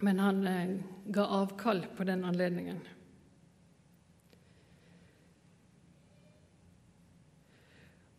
Men 0.05 0.21
han 0.21 0.43
eh, 0.47 0.75
ga 1.09 1.25
avkall 1.39 1.81
på 1.97 2.05
den 2.07 2.21
anledningen. 2.29 2.77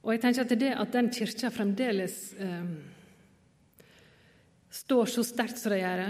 Og 0.01 0.17
jeg 0.17 0.23
tenker 0.25 0.43
at 0.43 0.57
det 0.59 0.73
at 0.75 0.97
den 0.97 1.13
kirka 1.15 1.53
fremdeles 1.55 2.19
eh, 2.35 2.75
står 4.83 5.15
så 5.15 5.25
sterkt 5.29 5.63
som 5.63 5.77
de 5.77 5.81
gjør, 5.81 6.05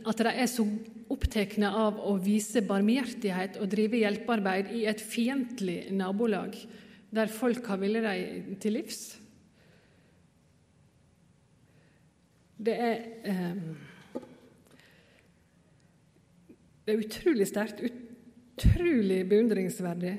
at 0.00 0.24
de 0.24 0.32
er 0.32 0.48
så 0.50 0.64
opptatt 1.12 1.58
av 1.68 2.00
å 2.02 2.16
vise 2.18 2.64
barmhjertighet 2.64 3.60
og 3.60 3.70
drive 3.70 4.00
hjelpearbeid 4.00 4.72
i 4.74 4.86
et 4.88 5.02
fiendtlig 5.04 5.92
nabolag, 5.94 6.56
der 7.14 7.30
folk 7.30 7.66
har 7.70 7.78
villet 7.80 8.04
dem 8.06 8.56
til 8.60 8.76
livs. 8.78 9.00
Det 12.56 12.72
er, 12.72 13.02
eh, 13.24 14.22
det 16.86 16.94
er 16.94 17.04
utrolig 17.04 17.46
sterkt, 17.46 17.82
utrolig 17.84 19.28
beundringsverdig. 19.28 20.16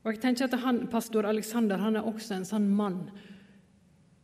Og 0.00 0.14
jeg 0.14 0.22
tenker 0.22 0.46
at 0.46 0.60
han, 0.62 0.86
Pastor 0.88 1.26
Alexander 1.28 1.76
han 1.82 1.98
er 1.98 2.06
også 2.06 2.38
en 2.38 2.46
sånn 2.48 2.68
mann 2.72 3.02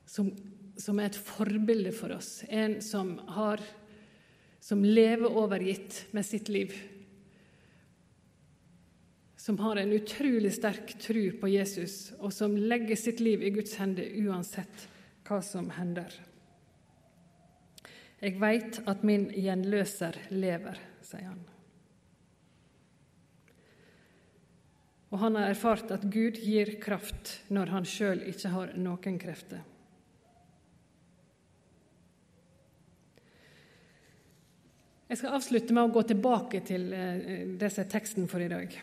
som, 0.09 0.31
som 0.79 1.01
er 1.01 1.11
et 1.11 1.19
forbilde 1.19 1.93
for 1.93 2.15
oss. 2.17 2.41
En 2.49 2.79
som, 2.81 3.17
har, 3.37 3.61
som 4.63 4.85
lever 4.87 5.29
overgitt 5.29 6.07
med 6.17 6.25
sitt 6.25 6.49
liv 6.49 6.73
som 9.47 9.59
har 9.59 9.77
en 9.77 9.93
utrolig 9.93 10.51
sterk 10.55 10.99
tro 10.99 11.21
på 11.41 11.49
Jesus, 11.49 12.11
og 12.19 12.33
som 12.35 12.57
legger 12.59 12.99
sitt 12.99 13.21
liv 13.23 13.45
i 13.47 13.53
Guds 13.55 13.77
hender 13.79 14.09
uansett 14.27 14.89
hva 15.29 15.37
som 15.39 15.69
hender. 15.71 16.11
Jeg 18.19 18.41
veit 18.43 18.81
at 18.91 19.05
min 19.07 19.29
gjenløser 19.31 20.19
lever, 20.35 20.81
sier 21.07 21.29
han. 21.29 21.45
Og 25.15 25.23
han 25.23 25.39
har 25.39 25.53
erfart 25.53 25.95
at 25.95 26.09
Gud 26.11 26.43
gir 26.43 26.75
kraft 26.83 27.37
når 27.47 27.71
han 27.77 27.87
sjøl 27.87 28.27
ikke 28.27 28.51
har 28.51 28.75
noen 28.75 29.23
krefter. 29.23 29.63
Jeg 35.07 35.23
skal 35.23 35.39
avslutte 35.39 35.71
med 35.71 35.87
å 35.87 35.97
gå 36.01 36.07
tilbake 36.11 36.65
til 36.67 36.91
det 36.91 37.71
som 37.71 37.87
er 37.87 37.91
teksten 37.95 38.27
for 38.27 38.43
i 38.43 38.51
dag. 38.51 38.79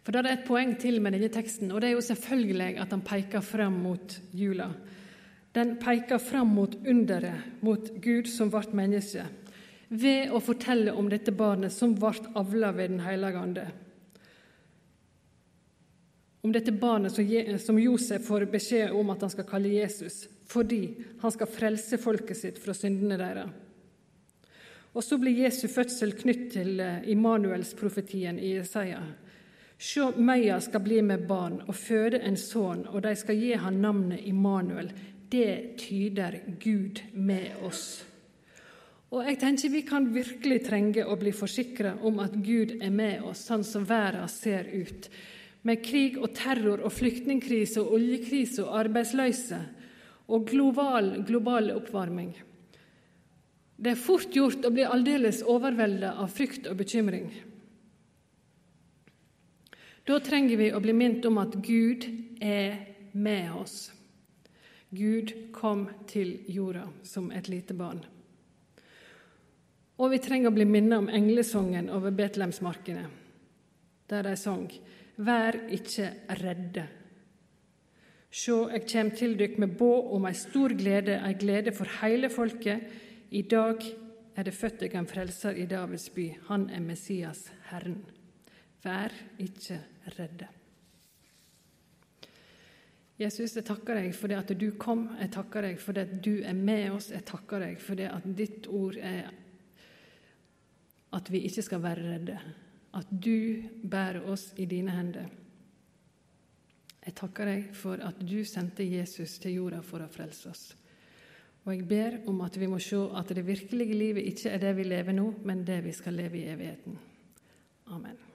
For 0.00 0.12
da 0.12 0.22
er 0.22 0.26
det 0.26 0.32
et 0.38 0.46
poeng 0.48 0.72
til 0.80 0.96
med 1.02 1.12
denne 1.12 1.28
teksten, 1.32 1.72
og 1.72 1.82
det 1.82 1.90
er 1.90 1.98
jo 1.98 2.06
selvfølgelig 2.06 2.70
at 2.80 2.94
han 2.94 3.04
peker 3.04 3.44
fram 3.44 3.76
mot 3.84 4.16
jula. 4.32 4.70
Den 5.52 5.74
peker 5.82 6.18
fram 6.22 6.54
mot 6.56 6.74
underet, 6.88 7.60
mot 7.60 7.90
Gud 8.00 8.30
som 8.30 8.52
ble 8.52 8.64
menneske, 8.80 9.26
ved 9.90 10.32
å 10.32 10.40
fortelle 10.40 10.94
om 10.96 11.08
dette 11.10 11.34
barnet 11.34 11.74
som 11.74 11.96
ble 11.98 12.14
avla 12.38 12.72
ved 12.72 12.94
Den 12.94 13.04
hellige 13.04 13.44
ande. 13.44 13.68
Om 16.40 16.52
dette 16.54 16.72
barnet 16.72 17.12
som 17.60 17.78
Josef 17.78 18.24
får 18.24 18.46
beskjed 18.48 18.94
om 18.96 19.10
at 19.12 19.26
han 19.26 19.32
skal 19.34 19.48
kalle 19.50 19.74
Jesus, 19.74 20.22
fordi 20.48 20.94
han 21.20 21.34
skal 21.34 21.50
frelse 21.50 21.98
folket 22.00 22.38
sitt 22.38 22.60
fra 22.62 22.72
syndene 22.72 23.18
deres. 23.20 23.50
Og 24.96 25.04
så 25.04 25.18
blir 25.20 25.44
Jesu 25.44 25.68
fødsel 25.70 26.16
knytt 26.18 26.48
til 26.54 26.80
Immanuels-profetien 26.80 28.40
i 28.40 28.56
Isaiah 28.62 29.04
Sjå, 29.80 30.12
Meia 30.16 30.60
skal 30.60 30.82
bli 30.84 30.98
med 31.00 31.22
barn 31.24 31.62
og 31.64 31.72
føde 31.72 32.18
en 32.20 32.36
sønn, 32.36 32.82
og 32.90 33.00
de 33.00 33.14
skal 33.16 33.38
gi 33.40 33.54
han 33.56 33.78
navnet 33.80 34.26
Immanuel. 34.28 34.90
Det 35.32 35.78
tyder 35.80 36.36
Gud 36.60 37.00
med 37.14 37.62
oss. 37.64 38.04
Og 39.08 39.24
jeg 39.24 39.38
tenker 39.40 39.72
Vi 39.72 39.82
kan 39.88 40.10
virkelig 40.12 40.60
trenge 40.68 41.06
å 41.08 41.16
bli 41.16 41.32
forsikra 41.32 41.94
om 42.04 42.20
at 42.20 42.36
Gud 42.44 42.76
er 42.76 42.92
med 42.92 43.24
oss, 43.24 43.46
sånn 43.48 43.64
som 43.64 43.88
verden 43.88 44.28
ser 44.28 44.68
ut. 44.68 45.08
Med 45.62 45.80
krig 45.84 46.20
og 46.20 46.34
terror 46.36 46.84
og 46.84 46.92
flyktningkrise 46.92 47.80
og 47.80 47.96
oljekrise 47.96 48.66
og 48.66 48.76
arbeidsløse 48.84 49.64
og 50.28 50.44
global, 50.50 51.14
global 51.24 51.72
oppvarming. 51.78 52.34
Det 53.80 53.94
er 53.94 54.04
fort 54.08 54.36
gjort 54.36 54.66
å 54.68 54.74
bli 54.76 54.84
aldeles 54.84 55.40
overvelda 55.40 56.18
av 56.20 56.28
frykt 56.36 56.68
og 56.68 56.76
bekymring. 56.84 57.30
Da 60.06 60.20
trenger 60.20 60.56
vi 60.56 60.70
å 60.72 60.80
bli 60.82 60.94
minnet 60.96 61.26
om 61.28 61.38
at 61.42 61.56
Gud 61.64 62.06
er 62.40 62.78
med 63.12 63.52
oss. 63.52 63.90
Gud 64.90 65.32
kom 65.54 65.86
til 66.10 66.40
jorda 66.50 66.88
som 67.06 67.30
et 67.30 67.48
lite 67.48 67.76
barn. 67.78 68.00
Og 70.00 70.14
vi 70.14 70.20
trenger 70.22 70.50
å 70.50 70.56
bli 70.56 70.64
minnet 70.66 70.98
om 70.98 71.10
englesongen 71.12 71.90
over 71.92 72.14
Betlehemsmarkene, 72.16 73.04
der 74.10 74.26
de 74.26 74.36
sang 74.40 74.70
Vær 75.20 75.58
ikke 75.68 76.06
redde. 76.40 76.86
Sjå, 78.30 78.70
eg 78.72 78.86
kjem 78.88 79.10
til 79.18 79.34
dykk 79.36 79.58
med 79.60 79.74
båd 79.76 80.14
om 80.16 80.28
ei 80.30 80.36
stor 80.38 80.72
glede, 80.78 81.18
ei 81.26 81.34
glede 81.36 81.74
for 81.76 81.98
heile 82.00 82.30
folket. 82.32 82.86
I 83.36 83.42
dag 83.42 83.84
er 84.38 84.46
det 84.46 84.54
født 84.56 84.80
deg 84.86 84.96
en 84.96 85.10
frelser 85.10 85.58
i 85.60 85.66
Davids 85.68 86.08
by. 86.14 86.30
Han 86.48 86.70
er 86.72 86.80
Messias, 86.80 87.50
Herren. 87.68 88.00
Vær 88.84 89.14
ikke 89.42 89.78
redde. 90.16 90.48
Jesus, 93.20 93.52
jeg 93.58 93.66
takker 93.68 93.98
deg 94.00 94.14
for 94.16 94.32
det 94.32 94.38
at 94.38 94.52
du 94.56 94.70
kom. 94.80 95.04
Jeg 95.20 95.32
takker 95.34 95.66
deg 95.68 95.80
for 95.82 95.96
det 95.96 96.06
at 96.06 96.14
du 96.24 96.40
er 96.40 96.56
med 96.56 96.86
oss. 96.94 97.10
Jeg 97.12 97.26
takker 97.28 97.60
deg 97.66 97.82
for 97.82 98.00
det 98.00 98.08
at 98.08 98.24
ditt 98.36 98.68
ord 98.72 98.96
er 98.96 99.28
at 101.12 101.28
vi 101.28 101.42
ikke 101.44 101.64
skal 101.66 101.82
være 101.84 102.06
redde. 102.14 102.38
At 102.96 103.10
du 103.12 103.60
bærer 103.84 104.24
oss 104.30 104.50
i 104.56 104.64
dine 104.70 104.94
hender. 104.96 105.28
Jeg 107.04 107.16
takker 107.16 107.48
deg 107.48 107.68
for 107.76 108.00
at 108.04 108.18
du 108.24 108.40
sendte 108.48 108.86
Jesus 108.88 109.38
til 109.42 109.58
jorda 109.58 109.82
for 109.84 110.04
å 110.04 110.08
frelse 110.12 110.52
oss. 110.52 110.64
Og 111.66 111.74
jeg 111.74 111.84
ber 111.88 112.18
om 112.30 112.40
at 112.44 112.56
vi 112.56 112.68
må 112.70 112.80
se 112.80 113.02
at 113.20 113.36
det 113.36 113.44
virkelige 113.44 113.96
livet 114.00 114.32
ikke 114.32 114.54
er 114.54 114.64
det 114.64 114.72
vi 114.80 114.88
lever 114.88 115.16
nå, 115.16 115.28
men 115.44 115.64
det 115.68 115.82
vi 115.84 115.92
skal 115.96 116.16
leve 116.16 116.40
i 116.40 116.48
evigheten. 116.48 116.96
Amen. 117.92 118.29